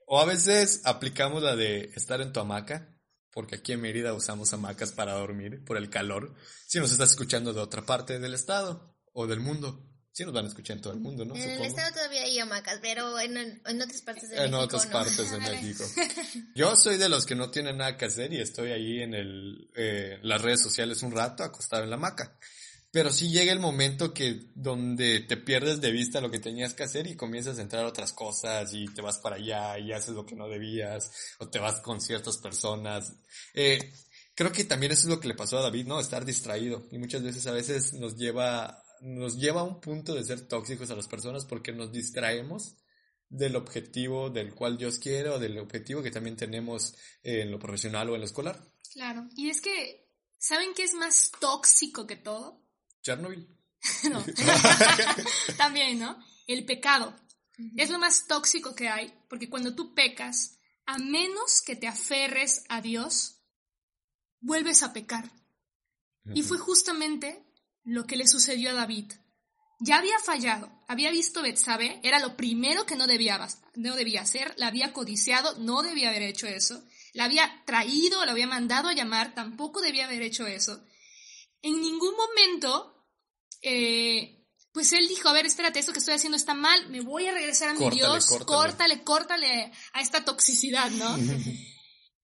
o 0.07 0.19
a 0.19 0.25
veces 0.25 0.81
aplicamos 0.83 1.43
la 1.43 1.55
de 1.55 1.91
estar 1.95 2.21
en 2.21 2.33
tu 2.33 2.39
hamaca, 2.39 2.97
porque 3.29 3.57
aquí 3.57 3.73
en 3.73 3.81
Mérida 3.81 4.15
usamos 4.15 4.51
hamacas 4.51 4.93
para 4.93 5.13
dormir 5.13 5.63
por 5.63 5.77
el 5.77 5.91
calor, 5.91 6.33
si 6.65 6.79
nos 6.79 6.91
estás 6.91 7.11
escuchando 7.11 7.53
de 7.53 7.61
otra 7.61 7.85
parte 7.85 8.17
del 8.17 8.33
estado 8.33 8.97
o 9.13 9.27
del 9.27 9.41
mundo. 9.41 9.94
Sí 10.15 10.23
nos 10.23 10.33
van 10.33 10.45
a 10.45 10.47
escuchar 10.47 10.77
en 10.77 10.81
todo 10.81 10.93
el 10.93 11.01
mundo, 11.01 11.25
¿no? 11.25 11.35
En 11.35 11.41
el 11.49 11.65
estado 11.65 11.91
todavía 11.91 12.21
hay 12.21 12.39
hamacas, 12.39 12.79
pero 12.81 13.19
en, 13.19 13.35
en 13.35 13.81
otras 13.81 14.01
partes 14.01 14.29
de 14.29 14.37
México. 14.37 14.47
En 14.47 14.53
otras 14.53 14.85
partes 14.85 15.29
de 15.29 15.39
México. 15.39 15.83
Yo 16.55 16.77
soy 16.77 16.95
de 16.95 17.09
los 17.09 17.25
que 17.25 17.35
no 17.35 17.51
tienen 17.51 17.79
nada 17.79 17.97
que 17.97 18.05
hacer 18.05 18.31
y 18.31 18.39
estoy 18.39 18.71
ahí 18.71 19.01
en 19.01 19.13
el, 19.13 19.69
eh, 19.75 20.17
las 20.23 20.41
redes 20.41 20.61
sociales 20.61 21.03
un 21.03 21.11
rato 21.11 21.43
acostado 21.43 21.83
en 21.83 21.89
la 21.89 21.97
hamaca. 21.97 22.39
Pero 22.91 23.11
sí 23.11 23.29
llega 23.29 23.51
el 23.51 23.59
momento 23.59 24.13
que 24.13 24.51
donde 24.55 25.19
te 25.19 25.35
pierdes 25.35 25.81
de 25.81 25.91
vista 25.91 26.21
lo 26.21 26.31
que 26.31 26.39
tenías 26.39 26.73
que 26.73 26.83
hacer 26.83 27.07
y 27.07 27.17
comienzas 27.17 27.59
a 27.59 27.63
entrar 27.63 27.83
a 27.83 27.89
otras 27.89 28.13
cosas 28.13 28.73
y 28.73 28.85
te 28.93 29.01
vas 29.01 29.17
para 29.17 29.35
allá 29.35 29.77
y 29.79 29.91
haces 29.91 30.15
lo 30.15 30.25
que 30.25 30.35
no 30.35 30.47
debías 30.47 31.11
o 31.39 31.49
te 31.49 31.59
vas 31.59 31.81
con 31.81 31.99
ciertas 31.99 32.37
personas. 32.37 33.11
Eh, 33.53 33.91
creo 34.33 34.53
que 34.53 34.63
también 34.63 34.93
eso 34.93 35.09
es 35.09 35.13
lo 35.13 35.19
que 35.19 35.27
le 35.27 35.35
pasó 35.35 35.57
a 35.57 35.63
David, 35.63 35.87
¿no? 35.87 35.99
Estar 35.99 36.23
distraído 36.23 36.87
y 36.89 36.99
muchas 36.99 37.21
veces 37.21 37.45
a 37.47 37.51
veces 37.51 37.91
nos 37.91 38.15
lleva 38.15 38.84
nos 39.01 39.37
lleva 39.37 39.61
a 39.61 39.65
un 39.65 39.79
punto 39.79 40.13
de 40.13 40.23
ser 40.23 40.47
tóxicos 40.47 40.89
a 40.91 40.95
las 40.95 41.07
personas 41.07 41.45
porque 41.45 41.71
nos 41.71 41.91
distraemos 41.91 42.75
del 43.29 43.55
objetivo 43.55 44.29
del 44.29 44.53
cual 44.53 44.77
Dios 44.77 44.99
quiere 44.99 45.29
o 45.29 45.39
del 45.39 45.57
objetivo 45.57 46.03
que 46.03 46.11
también 46.11 46.35
tenemos 46.35 46.95
en 47.23 47.51
lo 47.51 47.59
profesional 47.59 48.09
o 48.09 48.15
en 48.15 48.21
lo 48.21 48.25
escolar. 48.25 48.71
Claro, 48.93 49.27
y 49.35 49.49
es 49.49 49.61
que, 49.61 50.07
¿saben 50.37 50.73
qué 50.73 50.83
es 50.83 50.93
más 50.93 51.31
tóxico 51.39 52.07
que 52.07 52.15
todo? 52.15 52.63
Chernobyl. 53.01 53.47
no. 54.11 54.23
también, 55.57 55.99
¿no? 55.99 56.17
El 56.47 56.65
pecado. 56.65 57.15
Es 57.77 57.89
lo 57.89 57.99
más 57.99 58.27
tóxico 58.27 58.75
que 58.75 58.89
hay, 58.89 59.13
porque 59.29 59.49
cuando 59.49 59.75
tú 59.75 59.93
pecas, 59.93 60.59
a 60.85 60.97
menos 60.97 61.61
que 61.65 61.75
te 61.75 61.87
aferres 61.87 62.63
a 62.67 62.81
Dios, 62.81 63.41
vuelves 64.41 64.83
a 64.83 64.91
pecar. 64.91 65.31
Y 66.33 66.41
fue 66.41 66.57
justamente 66.57 67.44
lo 67.85 68.05
que 68.05 68.17
le 68.17 68.27
sucedió 68.27 68.71
a 68.71 68.73
David. 68.73 69.13
Ya 69.79 69.97
había 69.97 70.17
fallado, 70.19 70.71
había 70.87 71.11
visto 71.11 71.41
Betsabé, 71.41 71.99
era 72.03 72.19
lo 72.19 72.35
primero 72.35 72.85
que 72.85 72.95
no 72.95 73.07
debía, 73.07 73.45
no 73.75 73.95
debía 73.95 74.21
hacer, 74.21 74.53
la 74.57 74.67
había 74.67 74.93
codiciado, 74.93 75.57
no 75.59 75.83
debía 75.83 76.09
haber 76.09 76.23
hecho 76.23 76.47
eso, 76.47 76.83
la 77.13 77.25
había 77.25 77.63
traído, 77.65 78.23
la 78.25 78.31
había 78.31 78.47
mandado 78.47 78.87
a 78.87 78.93
llamar, 78.93 79.35
tampoco 79.35 79.81
debía 79.81 80.05
haber 80.05 80.21
hecho 80.21 80.47
eso. 80.47 80.81
En 81.61 81.81
ningún 81.81 82.15
momento, 82.15 83.05
eh, 83.61 84.47
pues 84.71 84.93
él 84.93 85.07
dijo, 85.07 85.27
a 85.27 85.33
ver, 85.33 85.45
espérate, 85.45 85.79
esto 85.79 85.91
que 85.91 85.99
estoy 85.99 86.13
haciendo 86.13 86.37
está 86.37 86.53
mal, 86.53 86.89
me 86.89 87.01
voy 87.01 87.27
a 87.27 87.33
regresar 87.33 87.69
a 87.69 87.73
mi 87.73 87.89
Dios, 87.89 88.27
córtale. 88.27 88.45
córtale, 88.45 89.03
córtale 89.03 89.71
a 89.93 90.01
esta 90.01 90.23
toxicidad, 90.23 90.89
¿no? 90.91 91.17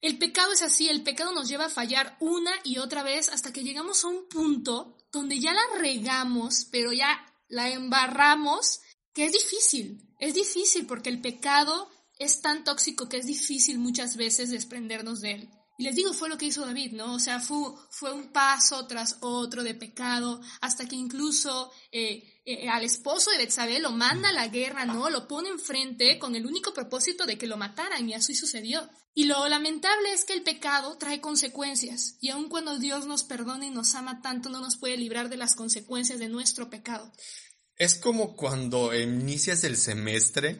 El 0.02 0.17
pecado 0.17 0.52
es 0.52 0.63
así, 0.63 0.89
el 0.89 1.04
pecado 1.04 1.32
nos 1.32 1.47
lleva 1.47 1.65
a 1.65 1.69
fallar 1.69 2.17
una 2.19 2.52
y 2.63 2.80
otra 2.80 3.04
vez 3.04 3.30
hasta 3.30 3.54
que 3.54 3.63
llegamos 3.63 4.04
a 4.04 4.08
un 4.08 4.28
punto 4.28 4.97
donde 5.12 5.39
ya 5.39 5.54
la 5.54 5.80
regamos, 5.80 6.67
pero 6.71 6.93
ya 6.93 7.26
la 7.47 7.69
embarramos, 7.69 8.82
que 9.13 9.26
es 9.26 9.34
difícil. 9.34 10.08
Es 10.19 10.34
difícil 10.34 10.86
porque 10.86 11.10
el 11.10 11.21
pecado 11.21 11.89
es 12.17 12.41
tan 12.41 12.63
tóxico 12.63 13.10
que 13.10 13.17
es 13.17 13.26
difícil 13.26 13.80
muchas 13.80 14.15
veces 14.15 14.52
desprendernos 14.52 15.21
de 15.21 15.32
él. 15.32 15.50
Y 15.78 15.84
les 15.84 15.95
digo, 15.95 16.13
fue 16.13 16.30
lo 16.30 16.38
que 16.38 16.45
hizo 16.45 16.65
David, 16.65 16.91
¿no? 16.91 17.15
O 17.15 17.19
sea, 17.19 17.39
fue, 17.39 17.74
fue 17.89 18.13
un 18.13 18.32
paso 18.32 18.86
tras 18.86 19.17
otro 19.21 19.63
de 19.63 19.74
pecado, 19.74 20.39
hasta 20.62 20.88
que 20.88 20.95
incluso 20.95 21.71
eh, 21.91 22.31
eh, 22.43 22.69
al 22.69 22.84
esposo 22.84 23.30
de 23.32 23.38
Betsabé 23.38 23.80
lo 23.80 23.91
manda 23.91 24.30
a 24.30 24.34
la 24.34 24.47
guerra, 24.47 24.86
¿no? 24.86 25.10
Lo 25.10 25.27
pone 25.27 25.49
enfrente 25.49 26.17
con 26.17 26.36
el 26.36 26.45
único 26.45 26.73
propósito 26.73 27.25
de 27.25 27.38
que 27.38 27.45
lo 27.45 27.58
mataran, 27.58 28.10
y 28.10 28.13
así 28.13 28.34
sucedió. 28.34 28.89
Y 29.13 29.25
lo 29.25 29.47
lamentable 29.47 30.12
es 30.13 30.25
que 30.25 30.34
el 30.34 30.41
pecado 30.41 30.97
trae 30.97 31.21
consecuencias, 31.21 32.17
y 32.19 32.30
aun 32.30 32.49
cuando 32.49 32.80
Dios 32.80 33.06
nos 33.06 33.23
perdona 33.23 33.67
y 33.67 33.69
nos 33.69 33.93
ama 33.93 34.21
tanto, 34.21 34.49
no 34.49 34.60
nos 34.60 34.77
puede 34.77 34.97
librar 34.97 35.30
de 35.30 35.38
las 35.38 35.54
consecuencias 35.56 36.17
de 36.17 36.30
nuestro 36.30 36.69
pecado. 36.69 37.12
Es 37.75 37.95
como 37.95 38.36
cuando 38.36 38.95
inicias 38.95 39.63
el 39.63 39.77
semestre 39.77 40.60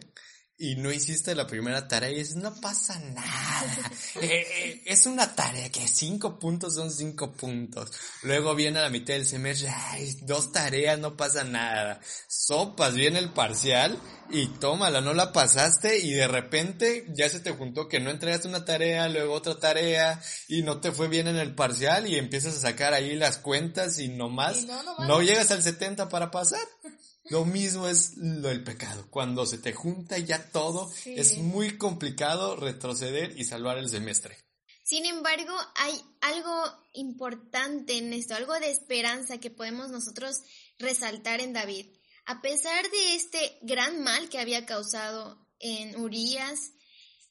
y 0.62 0.76
no 0.76 0.92
hiciste 0.92 1.34
la 1.34 1.48
primera 1.48 1.88
tarea 1.88 2.12
y 2.12 2.20
dices, 2.20 2.36
no 2.36 2.54
pasa 2.62 3.00
nada. 3.00 3.92
Eh, 4.22 4.46
eh, 4.64 4.82
es 4.86 5.06
una 5.06 5.36
tarea 5.36 5.72
que 5.72 5.88
cinco 5.88 6.38
puntos 6.38 6.76
son 6.76 6.92
cinco 6.92 7.32
puntos. 7.32 7.92
Luego 8.24 8.54
viene 8.56 8.80
a 8.80 8.84
la 8.84 8.90
mitad 8.90 9.14
del 9.14 9.26
semestre, 9.26 9.70
ay, 9.70 10.18
dos 10.24 10.52
tareas, 10.52 11.00
no 11.00 11.16
pasa 11.16 11.44
nada. 11.44 12.02
Sopas, 12.28 12.94
viene 12.94 13.20
el 13.20 13.30
parcial 13.30 13.98
y 14.30 14.48
tómala, 14.48 15.00
no 15.02 15.14
la 15.14 15.32
pasaste 15.32 16.00
y 16.00 16.12
de 16.12 16.28
repente 16.28 17.06
ya 17.16 17.30
se 17.30 17.40
te 17.40 17.52
juntó 17.52 17.88
que 17.88 18.00
no 18.00 18.10
entregaste 18.10 18.50
una 18.50 18.66
tarea, 18.66 19.08
luego 19.08 19.34
otra 19.34 19.60
tarea 19.60 20.22
y 20.48 20.62
no 20.62 20.82
te 20.82 20.92
fue 20.92 21.08
bien 21.08 21.28
en 21.28 21.38
el 21.38 21.56
parcial 21.56 22.08
y 22.08 22.18
empiezas 22.18 22.58
a 22.58 22.60
sacar 22.60 22.94
ahí 22.94 23.16
las 23.16 23.38
cuentas 23.38 23.98
y 23.98 24.10
nomás 24.10 24.66
no, 24.66 24.84
no 25.08 25.22
llegas 25.22 25.52
al 25.52 25.64
70 25.64 26.10
para 26.10 26.32
pasar. 26.32 26.68
Lo 27.32 27.46
mismo 27.46 27.88
es 27.88 28.18
lo 28.18 28.50
del 28.50 28.62
pecado. 28.62 29.08
Cuando 29.10 29.46
se 29.46 29.58
te 29.58 29.72
junta 29.72 30.18
ya 30.18 30.52
todo, 30.52 30.92
es 31.06 31.38
muy 31.38 31.78
complicado 31.78 32.58
retroceder 32.58 33.40
y 33.40 33.46
salvar 33.46 33.78
el 33.78 33.88
semestre. 33.88 34.38
Sin 34.84 35.06
embargo, 35.06 35.56
hay 35.76 35.94
algo 36.20 36.52
importante 36.92 37.98
en 37.98 38.12
esto, 38.12 38.36
algo 38.36 38.60
de 38.60 38.70
esperanza 38.70 39.38
que 39.38 39.50
podemos 39.50 39.92
nosotros 39.92 40.42
resaltar 40.78 41.40
en 41.40 41.54
David. 41.54 41.86
A 42.26 42.42
pesar 42.42 42.84
de 42.92 43.16
este 43.16 43.60
gran 43.62 44.04
mal 44.04 44.28
que 44.28 44.40
había 44.40 44.66
causado 44.66 45.48
en 45.60 45.96
Urias 46.02 46.74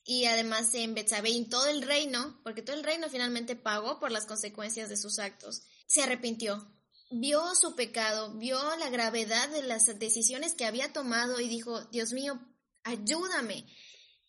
y 0.02 0.24
además 0.24 0.72
en 0.72 0.94
Betsabé 0.94 1.28
y 1.28 1.36
en 1.36 1.50
todo 1.50 1.66
el 1.66 1.82
reino, 1.82 2.40
porque 2.42 2.62
todo 2.62 2.74
el 2.74 2.84
reino 2.84 3.10
finalmente 3.10 3.54
pagó 3.54 4.00
por 4.00 4.10
las 4.12 4.24
consecuencias 4.24 4.88
de 4.88 4.96
sus 4.96 5.18
actos, 5.18 5.60
se 5.86 6.02
arrepintió, 6.02 6.72
vio 7.10 7.54
su 7.54 7.74
pecado, 7.74 8.32
vio 8.34 8.58
la 8.76 8.88
gravedad 8.88 9.48
de 9.50 9.62
las 9.62 9.86
decisiones 9.98 10.54
que 10.54 10.64
había 10.64 10.92
tomado 10.92 11.40
y 11.40 11.48
dijo, 11.48 11.84
Dios 11.86 12.12
mío, 12.12 12.40
ayúdame. 12.84 13.66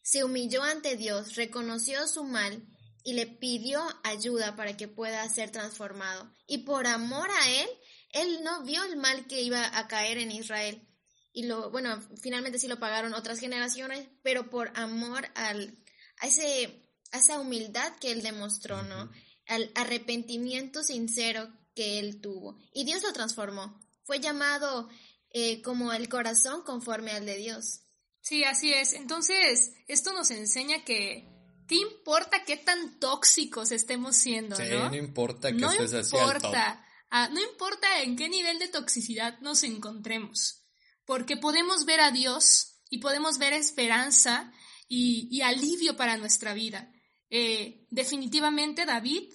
Se 0.02 0.24
humilló 0.24 0.64
ante 0.64 0.98
Dios, 0.98 1.36
reconoció 1.36 2.08
su 2.08 2.24
mal 2.24 2.68
y 3.04 3.14
le 3.14 3.28
pidió 3.28 3.84
ayuda 4.04 4.56
para 4.56 4.76
que 4.78 4.88
pueda 4.88 5.28
ser 5.30 5.52
transformado. 5.52 6.34
Y 6.48 6.60
por 6.60 6.88
amor 6.88 7.30
a 7.30 7.50
él, 7.52 7.70
él 8.14 8.44
no 8.44 8.64
vio 8.64 8.84
el 8.84 8.98
mal 8.98 9.28
que 9.28 9.42
iba 9.42 9.78
a 9.78 9.88
caer 9.88 10.18
en 10.18 10.32
Israel. 10.32 10.88
Y 11.34 11.44
lo, 11.44 11.70
bueno, 11.72 12.02
finalmente 12.22 12.60
sí 12.60 12.68
lo 12.68 12.80
pagaron 12.80 13.14
otras 13.14 13.40
generaciones, 13.40 14.08
pero 14.24 14.50
por 14.50 14.72
amor 14.78 15.28
al, 15.36 15.78
a, 16.18 16.28
ese, 16.28 16.90
a 17.12 17.20
esa 17.20 17.40
humildad 17.40 17.96
que 17.98 18.12
él 18.12 18.22
demostró, 18.22 18.84
¿no? 18.84 19.10
Al 19.48 19.72
arrepentimiento 19.76 20.84
sincero 20.84 21.50
que 21.76 22.00
él 22.00 22.22
tuvo. 22.22 22.58
Y 22.74 22.84
Dios 22.84 23.04
lo 23.04 23.14
transformó. 23.14 23.80
Fue 24.04 24.20
llamado 24.20 24.90
eh, 25.30 25.62
como 25.62 25.94
el 25.94 26.10
corazón 26.10 26.64
conforme 26.64 27.12
al 27.12 27.26
de 27.26 27.38
Dios. 27.38 27.82
Sí, 28.22 28.44
así 28.44 28.74
es. 28.74 28.94
Entonces, 28.94 29.74
esto 29.88 30.14
nos 30.14 30.32
enseña 30.32 30.84
que 30.84 31.32
¿qué 31.72 31.78
importa 31.78 32.44
qué 32.46 32.58
tan 32.58 33.00
tóxicos 33.00 33.72
estemos 33.72 34.18
siendo? 34.18 34.58
Sí, 34.58 34.64
no, 34.70 34.90
no 34.90 34.96
importa 34.98 35.54
que 35.54 35.58
no 35.58 35.72
estés 35.72 35.94
así 35.94 36.18
importa, 36.18 36.86
ah, 37.10 37.30
no 37.30 37.40
importa 37.40 38.02
en 38.02 38.18
qué 38.18 38.28
nivel 38.28 38.60
de 38.60 38.68
toxicidad 38.68 39.40
nos 39.40 39.64
encontremos, 39.64 40.66
porque 41.06 41.38
podemos 41.38 41.86
ver 41.86 42.02
a 42.02 42.12
Dios 42.12 42.82
y 42.90 42.98
podemos 42.98 43.38
ver 43.38 43.54
esperanza 43.54 44.52
y, 44.90 45.40
alivio 45.44 45.96
para 45.96 46.18
nuestra 46.18 46.54
vida. 46.54 46.92
Eh, 47.30 47.88
definitivamente 47.90 48.86
David 48.86 49.32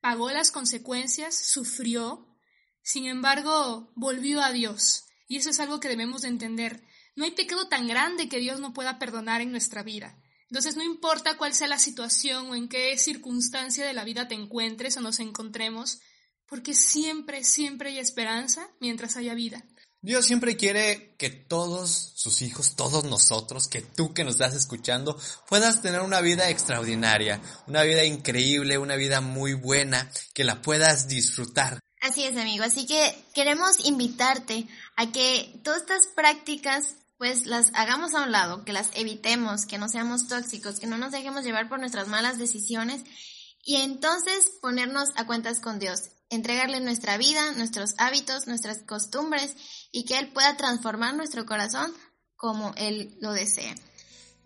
pagó 0.00 0.30
las 0.30 0.50
consecuencias, 0.50 1.36
sufrió, 1.36 2.28
sin 2.82 3.06
embargo, 3.06 3.92
volvió 3.94 4.40
a 4.42 4.50
Dios. 4.50 5.04
Y 5.26 5.36
eso 5.36 5.50
es 5.50 5.60
algo 5.60 5.78
que 5.78 5.88
debemos 5.88 6.22
de 6.22 6.28
entender. 6.28 6.82
No 7.16 7.24
hay 7.24 7.32
pecado 7.32 7.68
tan 7.68 7.86
grande 7.86 8.28
que 8.28 8.38
Dios 8.38 8.60
no 8.60 8.72
pueda 8.72 8.98
perdonar 8.98 9.42
en 9.42 9.50
nuestra 9.50 9.82
vida. 9.82 10.18
Entonces, 10.48 10.76
no 10.76 10.82
importa 10.82 11.36
cuál 11.36 11.52
sea 11.52 11.68
la 11.68 11.78
situación 11.78 12.50
o 12.50 12.54
en 12.54 12.68
qué 12.68 12.96
circunstancia 12.96 13.84
de 13.84 13.92
la 13.92 14.04
vida 14.04 14.28
te 14.28 14.34
encuentres 14.34 14.96
o 14.96 15.02
nos 15.02 15.20
encontremos, 15.20 16.00
porque 16.46 16.72
siempre, 16.72 17.44
siempre 17.44 17.90
hay 17.90 17.98
esperanza 17.98 18.70
mientras 18.80 19.16
haya 19.18 19.34
vida. 19.34 19.62
Dios 20.00 20.26
siempre 20.26 20.56
quiere 20.56 21.16
que 21.18 21.28
todos 21.28 22.12
sus 22.14 22.42
hijos, 22.42 22.76
todos 22.76 23.04
nosotros, 23.04 23.66
que 23.66 23.82
tú 23.82 24.14
que 24.14 24.22
nos 24.22 24.34
estás 24.34 24.54
escuchando, 24.54 25.18
puedas 25.48 25.82
tener 25.82 26.02
una 26.02 26.20
vida 26.20 26.50
extraordinaria, 26.50 27.40
una 27.66 27.82
vida 27.82 28.04
increíble, 28.04 28.78
una 28.78 28.94
vida 28.94 29.20
muy 29.20 29.54
buena, 29.54 30.08
que 30.34 30.44
la 30.44 30.62
puedas 30.62 31.08
disfrutar. 31.08 31.80
Así 32.00 32.22
es, 32.22 32.36
amigo. 32.36 32.62
Así 32.62 32.86
que 32.86 33.24
queremos 33.34 33.84
invitarte 33.84 34.68
a 34.96 35.10
que 35.10 35.60
todas 35.64 35.80
estas 35.80 36.06
prácticas 36.14 36.94
pues 37.18 37.46
las 37.46 37.72
hagamos 37.74 38.14
a 38.14 38.22
un 38.22 38.30
lado, 38.30 38.64
que 38.64 38.72
las 38.72 38.90
evitemos, 38.94 39.66
que 39.66 39.78
no 39.78 39.88
seamos 39.88 40.28
tóxicos, 40.28 40.78
que 40.78 40.86
no 40.86 40.96
nos 40.96 41.10
dejemos 41.10 41.44
llevar 41.44 41.68
por 41.68 41.80
nuestras 41.80 42.06
malas 42.06 42.38
decisiones 42.38 43.02
y 43.64 43.76
entonces 43.76 44.52
ponernos 44.62 45.08
a 45.16 45.26
cuentas 45.26 45.58
con 45.58 45.80
Dios, 45.80 46.10
entregarle 46.30 46.80
nuestra 46.80 47.16
vida, 47.16 47.52
nuestros 47.52 47.94
hábitos, 47.98 48.46
nuestras 48.46 48.82
costumbres 48.82 49.54
y 49.92 50.04
que 50.04 50.18
Él 50.18 50.32
pueda 50.32 50.56
transformar 50.56 51.14
nuestro 51.14 51.46
corazón 51.46 51.92
como 52.36 52.74
Él 52.76 53.16
lo 53.20 53.32
desea. 53.32 53.74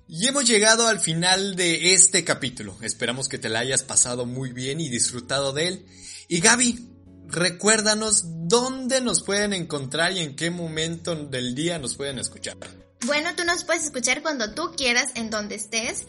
Y 0.09 0.27
hemos 0.27 0.47
llegado 0.47 0.89
al 0.89 1.01
final 1.01 1.57
de 1.57 1.95
este 1.95 2.25
capítulo. 2.25 2.77
Esperamos 2.83 3.29
que 3.29 3.39
te 3.39 3.49
la 3.49 3.61
hayas 3.61 3.83
pasado 3.83 4.27
muy 4.27 4.53
bien 4.53 4.81
y 4.81 4.91
disfrutado 4.91 5.53
de 5.53 5.69
él. 5.69 5.87
Y 6.29 6.41
Gaby, 6.41 6.91
recuérdanos 7.29 8.25
dónde 8.47 9.01
nos 9.01 9.23
pueden 9.23 9.55
encontrar 9.55 10.13
y 10.13 10.21
en 10.21 10.37
qué 10.37 10.51
momento 10.51 11.15
del 11.17 11.55
día 11.55 11.79
nos 11.79 11.95
pueden 11.97 12.19
escuchar. 12.19 12.59
Bueno, 13.07 13.31
tú 13.37 13.45
nos 13.45 13.65
puedes 13.65 13.85
escuchar 13.85 14.23
cuando 14.23 14.53
tú 14.55 14.73
quieras, 14.77 15.13
en 15.15 15.31
donde 15.31 15.55
estés. 15.55 16.05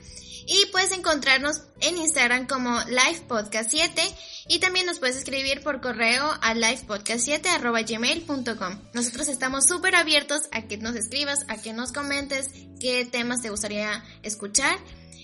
Y 0.48 0.66
puedes 0.72 0.92
encontrarnos 0.92 1.62
en 1.82 1.98
Instagram 1.98 2.48
como 2.48 2.80
LivePodcast7 2.82 4.02
y 4.48 4.60
también 4.60 4.86
nos 4.86 5.00
puedes 5.00 5.16
escribir 5.16 5.64
por 5.64 5.82
correo 5.82 6.32
a 6.42 6.54
livepodcast7.gmail.com. 6.54 8.82
Nosotros 8.94 9.30
estamos 9.30 9.66
súper 9.68 9.96
abiertos 9.96 10.44
a 10.52 10.62
que 10.64 10.78
nos 10.78 10.96
escribas, 10.96 11.46
a 11.48 11.60
que 11.62 11.74
nos 11.74 11.92
comentes 11.92 12.50
qué 12.80 13.06
temas 13.06 13.42
te 13.42 13.50
gustaría 13.50 14.04
escuchar. 14.22 14.78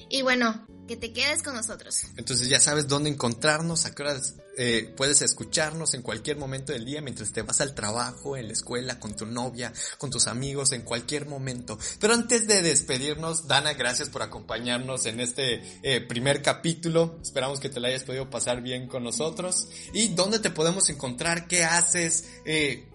Y 0.10 0.22
bueno, 0.22 0.66
que 0.90 0.98
te 0.98 1.14
quedes 1.14 1.44
con 1.44 1.54
nosotros. 1.54 2.02
Entonces 2.18 2.50
ya 2.50 2.60
sabes 2.60 2.88
dónde 2.88 3.12
encontrarnos, 3.12 3.86
a 3.86 3.94
qué 3.94 4.02
horas 4.02 4.34
eh, 4.58 4.92
puedes 4.98 5.22
escucharnos 5.22 5.94
en 5.94 6.02
cualquier 6.02 6.38
momento 6.38 6.74
del 6.74 6.84
día 6.84 7.00
mientras 7.00 7.32
te 7.32 7.44
vas 7.44 7.62
al 7.62 7.76
trabajo, 7.76 8.36
en 8.36 8.48
la 8.48 8.54
escuela, 8.54 9.00
con 9.00 9.16
tu 9.16 9.28
novia, 9.28 9.72
con 10.00 10.10
tus 10.10 10.26
amigos, 10.26 10.72
en 10.72 10.82
cualquier 10.82 11.28
momento. 11.28 11.78
Pero 12.00 12.16
antes 12.16 12.48
de 12.48 12.64
despedirnos, 12.64 13.48
Dana, 13.48 13.74
gracias 13.76 14.10
por 14.10 14.24
acompañarnos 14.24 15.06
en 15.06 15.20
este 15.20 15.62
eh, 15.84 16.02
primer 16.02 16.42
capítulo. 16.42 17.20
Esperamos 17.22 17.60
que 17.60 17.70
te 17.70 17.80
la 17.80 17.90
hayas 17.90 18.04
podido 18.04 18.32
pasar 18.32 18.64
bien 18.64 18.88
con 18.88 19.04
nosotros. 19.04 19.68
¿Y 19.94 20.08
dónde 20.10 20.40
te 20.40 20.50
podemos 20.50 20.90
encontrar? 20.90 21.48
¿Qué 21.48 21.64
haces? 21.64 22.26
Eh, 22.46 22.89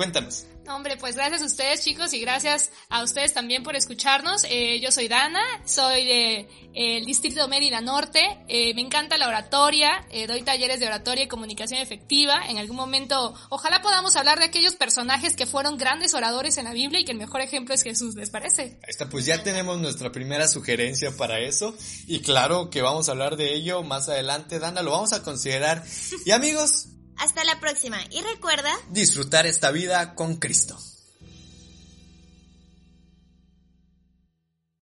cuéntanos. 0.00 0.46
Hombre, 0.66 0.96
pues 0.96 1.14
gracias 1.14 1.42
a 1.42 1.44
ustedes 1.44 1.84
chicos 1.84 2.14
y 2.14 2.20
gracias 2.20 2.70
a 2.88 3.02
ustedes 3.02 3.34
también 3.34 3.62
por 3.62 3.76
escucharnos. 3.76 4.44
Eh, 4.48 4.80
yo 4.80 4.90
soy 4.90 5.08
Dana, 5.08 5.42
soy 5.66 6.06
del 6.06 6.46
de, 6.72 7.02
Distrito 7.04 7.46
Mérida 7.48 7.82
Norte, 7.82 8.20
eh, 8.48 8.72
me 8.74 8.80
encanta 8.80 9.18
la 9.18 9.28
oratoria, 9.28 10.06
eh, 10.10 10.26
doy 10.26 10.40
talleres 10.40 10.80
de 10.80 10.86
oratoria 10.86 11.24
y 11.24 11.28
comunicación 11.28 11.80
efectiva. 11.80 12.46
En 12.48 12.56
algún 12.56 12.76
momento, 12.76 13.34
ojalá 13.50 13.82
podamos 13.82 14.16
hablar 14.16 14.38
de 14.38 14.46
aquellos 14.46 14.74
personajes 14.74 15.36
que 15.36 15.44
fueron 15.44 15.76
grandes 15.76 16.14
oradores 16.14 16.56
en 16.56 16.64
la 16.64 16.72
Biblia 16.72 17.00
y 17.00 17.04
que 17.04 17.12
el 17.12 17.18
mejor 17.18 17.42
ejemplo 17.42 17.74
es 17.74 17.82
Jesús, 17.82 18.14
¿les 18.14 18.30
parece? 18.30 18.62
Ahí 18.62 18.88
está, 18.88 19.06
pues 19.10 19.26
ya 19.26 19.42
tenemos 19.42 19.78
nuestra 19.78 20.10
primera 20.12 20.48
sugerencia 20.48 21.14
para 21.14 21.40
eso 21.40 21.74
y 22.06 22.20
claro 22.20 22.70
que 22.70 22.80
vamos 22.80 23.10
a 23.10 23.12
hablar 23.12 23.36
de 23.36 23.52
ello 23.52 23.82
más 23.82 24.08
adelante, 24.08 24.60
Dana, 24.60 24.80
lo 24.80 24.92
vamos 24.92 25.12
a 25.12 25.22
considerar. 25.22 25.84
Y 26.24 26.30
amigos, 26.30 26.88
hasta 27.20 27.44
la 27.44 27.60
próxima 27.60 27.98
y 28.10 28.22
recuerda 28.22 28.70
disfrutar 28.90 29.46
esta 29.46 29.70
vida 29.70 30.14
con 30.14 30.36
Cristo. 30.36 30.78